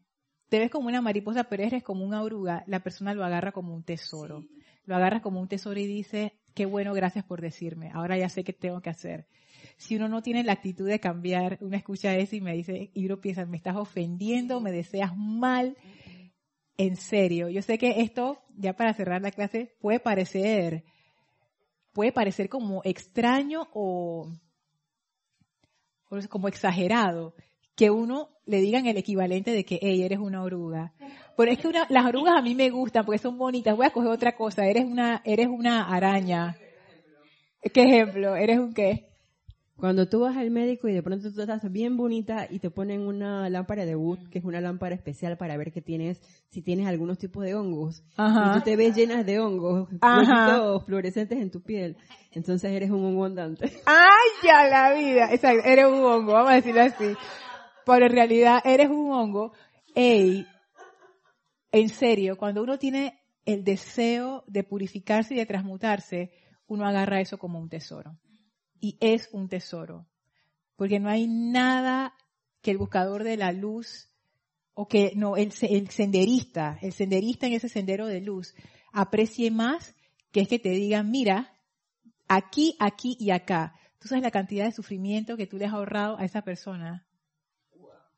[0.48, 3.74] te ves como una mariposa, pero eres como una oruga, la persona lo agarra como
[3.74, 4.44] un tesoro.
[4.84, 8.44] Lo agarra como un tesoro y dice, qué bueno, gracias por decirme, ahora ya sé
[8.44, 9.26] qué tengo que hacer
[9.78, 13.06] si uno no tiene la actitud de cambiar, uno escucha eso y me dice, y
[13.06, 15.76] uno piensa, me estás ofendiendo, me deseas mal.
[16.76, 20.84] En serio, yo sé que esto, ya para cerrar la clase, puede parecer,
[21.92, 24.28] puede parecer como extraño o,
[26.28, 27.34] como exagerado,
[27.76, 30.92] que uno le digan el equivalente de que, hey, eres una oruga.
[31.36, 33.76] Pero es que las orugas a mí me gustan porque son bonitas.
[33.76, 34.66] Voy a coger otra cosa.
[34.66, 36.56] Eres una, eres una araña.
[37.72, 38.34] ¿Qué ejemplo?
[38.34, 39.07] ¿Eres un qué?
[39.78, 43.06] Cuando tú vas al médico y de pronto tú estás bien bonita y te ponen
[43.06, 46.88] una lámpara de Wood, que es una lámpara especial para ver que tienes, si tienes
[46.88, 49.88] algunos tipos de hongos, y tú te ves llenas de hongos,
[50.84, 51.96] fluorescentes en tu piel,
[52.32, 53.70] entonces eres un hongo andante.
[53.86, 55.32] ¡Ay, ya la vida!
[55.32, 57.14] Exacto, eres un hongo, vamos a decirlo así.
[57.86, 59.52] Pero en realidad eres un hongo.
[59.94, 60.44] Ey,
[61.70, 66.32] en serio, cuando uno tiene el deseo de purificarse y de transmutarse,
[66.66, 68.18] uno agarra eso como un tesoro
[68.80, 70.06] y es un tesoro.
[70.76, 72.14] Porque no hay nada
[72.62, 74.10] que el buscador de la luz
[74.74, 78.54] o que no, el, el senderista, el senderista en ese sendero de luz
[78.92, 79.94] aprecie más
[80.30, 81.52] que es que te digan, mira,
[82.28, 83.74] aquí, aquí y acá.
[83.98, 87.06] Tú sabes la cantidad de sufrimiento que tú le has ahorrado a esa persona.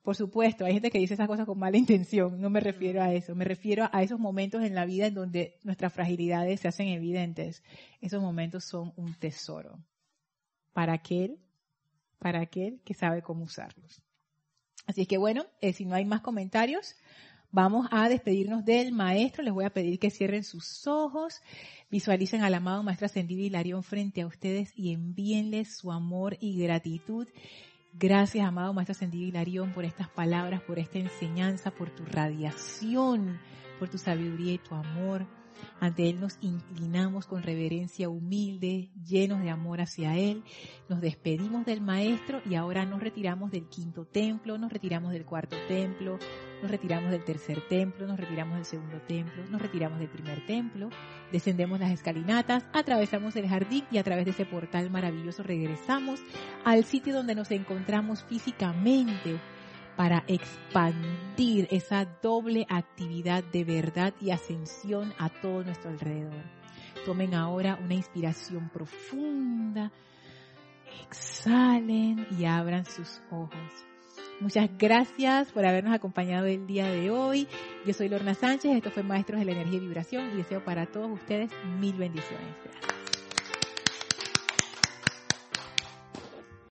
[0.02, 2.40] Por supuesto, hay gente que dice esas cosas con mala intención.
[2.40, 3.34] No me refiero a eso.
[3.34, 7.62] Me refiero a esos momentos en la vida en donde nuestras fragilidades se hacen evidentes.
[8.00, 9.78] Esos momentos son un tesoro
[10.72, 11.38] para aquel,
[12.18, 14.02] para aquel que sabe cómo usarlos.
[14.86, 16.96] Así es que bueno, eh, si no hay más comentarios,
[17.52, 19.42] vamos a despedirnos del maestro.
[19.42, 21.40] Les voy a pedir que cierren sus ojos,
[21.90, 27.28] visualicen al amado maestro ascendido Hilarión frente a ustedes y envíenles su amor y gratitud.
[27.92, 33.38] Gracias, amado maestro ascendido Hilarión, por estas palabras, por esta enseñanza, por tu radiación,
[33.78, 35.26] por tu sabiduría y tu amor.
[35.80, 40.42] Ante Él nos inclinamos con reverencia humilde, llenos de amor hacia Él.
[40.88, 45.56] Nos despedimos del Maestro y ahora nos retiramos del quinto templo, nos retiramos del cuarto
[45.68, 46.18] templo,
[46.62, 50.90] nos retiramos del tercer templo, nos retiramos del segundo templo, nos retiramos del primer templo,
[51.32, 56.20] descendemos las escalinatas, atravesamos el jardín y a través de ese portal maravilloso regresamos
[56.64, 59.40] al sitio donde nos encontramos físicamente
[60.00, 66.42] para expandir esa doble actividad de verdad y ascensión a todo nuestro alrededor.
[67.04, 69.92] Tomen ahora una inspiración profunda,
[71.04, 73.52] exhalen y abran sus ojos.
[74.40, 77.46] Muchas gracias por habernos acompañado el día de hoy.
[77.84, 80.86] Yo soy Lorna Sánchez, esto fue Maestros de la Energía y Vibración y deseo para
[80.86, 82.56] todos ustedes mil bendiciones.
[82.64, 82.99] Gracias.